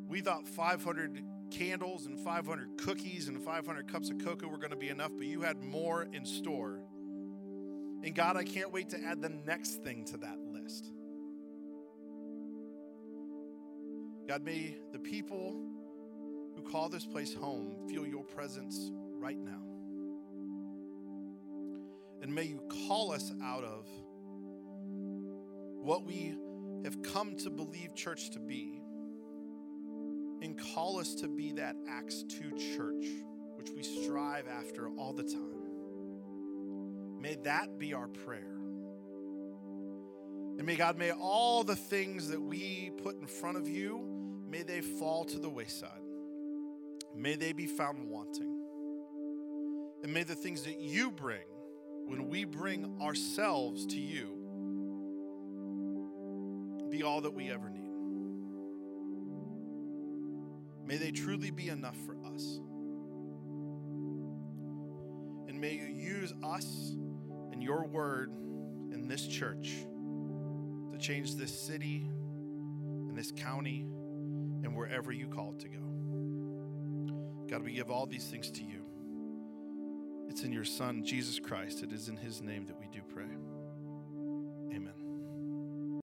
We 0.08 0.22
thought 0.22 0.48
500 0.48 1.22
candles 1.52 2.06
and 2.06 2.18
500 2.18 2.78
cookies 2.78 3.28
and 3.28 3.44
500 3.44 3.92
cups 3.92 4.10
of 4.10 4.20
cocoa 4.24 4.48
were 4.48 4.58
going 4.58 4.72
to 4.72 4.78
be 4.78 4.88
enough, 4.88 5.12
but 5.18 5.28
you 5.28 5.42
had 5.42 5.62
more 5.62 6.08
in 6.14 6.26
store. 6.26 6.80
And 8.04 8.16
God, 8.16 8.38
I 8.38 8.46
can't 8.46 8.72
wait 8.72 8.90
to 8.92 9.04
add 9.04 9.22
the 9.22 9.28
next 9.28 9.84
thing 9.84 10.06
to 10.06 10.18
that 10.18 10.40
list. 10.40 10.86
God, 14.30 14.44
may 14.44 14.78
the 14.94 15.00
people 15.00 15.62
who 16.56 16.62
call 16.62 16.88
this 16.88 17.06
place 17.06 17.34
home 17.34 17.76
feel 17.90 18.08
your 18.08 18.24
presence 18.24 18.92
right 19.18 19.38
now. 19.38 19.62
And 22.24 22.34
may 22.34 22.44
you 22.44 22.62
call 22.88 23.12
us 23.12 23.34
out 23.44 23.66
of 23.66 23.86
what 25.82 26.06
we 26.06 26.34
have 26.86 27.04
come 27.04 27.36
to 27.36 27.50
believe 27.50 27.94
church 27.96 28.30
to 28.32 28.40
be 28.40 28.82
and 30.42 30.58
call 30.74 31.00
us 31.00 31.16
to 31.16 31.28
be 31.28 31.52
that 31.52 31.76
Acts 31.90 32.24
2 32.30 32.52
church, 32.78 33.06
which 33.56 33.72
we 33.76 33.84
strive 33.84 34.48
after 34.48 34.88
all 34.98 35.12
the 35.12 35.24
time. 35.24 35.42
May 37.20 37.36
that 37.44 37.78
be 37.78 37.94
our 37.94 38.08
prayer. 38.08 38.56
And 40.58 40.66
may 40.66 40.78
God, 40.78 40.98
may 40.98 41.12
all 41.12 41.66
the 41.66 41.76
things 41.76 42.30
that 42.30 42.42
we 42.42 42.92
put 43.04 43.20
in 43.20 43.28
front 43.28 43.58
of 43.58 43.68
you, 43.68 44.02
may 44.50 44.64
they 44.64 44.80
fall 44.80 45.26
to 45.26 45.40
the 45.40 45.50
wayside. 45.50 45.90
May 47.14 47.36
they 47.36 47.52
be 47.52 47.66
found 47.66 48.08
wanting. 48.08 48.62
And 50.04 50.14
may 50.14 50.24
the 50.24 50.36
things 50.36 50.64
that 50.64 50.80
you 50.80 51.12
bring, 51.12 51.44
when 52.06 52.28
we 52.28 52.46
bring 52.46 53.00
ourselves 53.02 53.86
to 53.88 54.00
you, 54.00 54.40
be 56.90 57.04
all 57.04 57.22
that 57.22 57.34
we 57.34 57.50
ever 57.52 57.70
need. 57.70 57.84
May 60.86 60.98
they 60.98 61.12
truly 61.12 61.50
be 61.50 61.70
enough 61.70 61.98
for 62.06 62.16
us. 62.34 62.60
And 65.48 65.60
may 65.60 65.74
you 65.74 65.86
use 65.86 66.34
us 66.44 66.92
and 67.52 67.64
your 67.64 67.86
word 67.86 68.32
in 68.92 69.08
this 69.08 69.26
church 69.26 69.74
to 70.92 70.98
change 71.00 71.36
this 71.36 71.58
city 71.58 72.06
and 72.08 73.18
this 73.18 73.32
county 73.32 73.88
and 74.64 74.76
wherever 74.76 75.12
you 75.12 75.28
call 75.28 75.54
it 75.54 75.60
to 75.62 75.70
go. 75.70 75.80
God, 77.50 77.64
we 77.64 77.74
give 77.74 77.90
all 77.90 78.06
these 78.06 78.26
things 78.26 78.52
to 78.52 78.62
you. 78.64 78.83
It's 80.34 80.42
in 80.42 80.52
your 80.52 80.66
Son, 80.66 81.04
Jesus 81.04 81.38
Christ. 81.38 81.84
It 81.84 81.92
is 81.92 82.10
in 82.10 82.18
his 82.18 82.42
name 82.42 82.66
that 82.66 82.80
we 82.80 82.88
do 82.88 83.02
pray. 83.08 83.28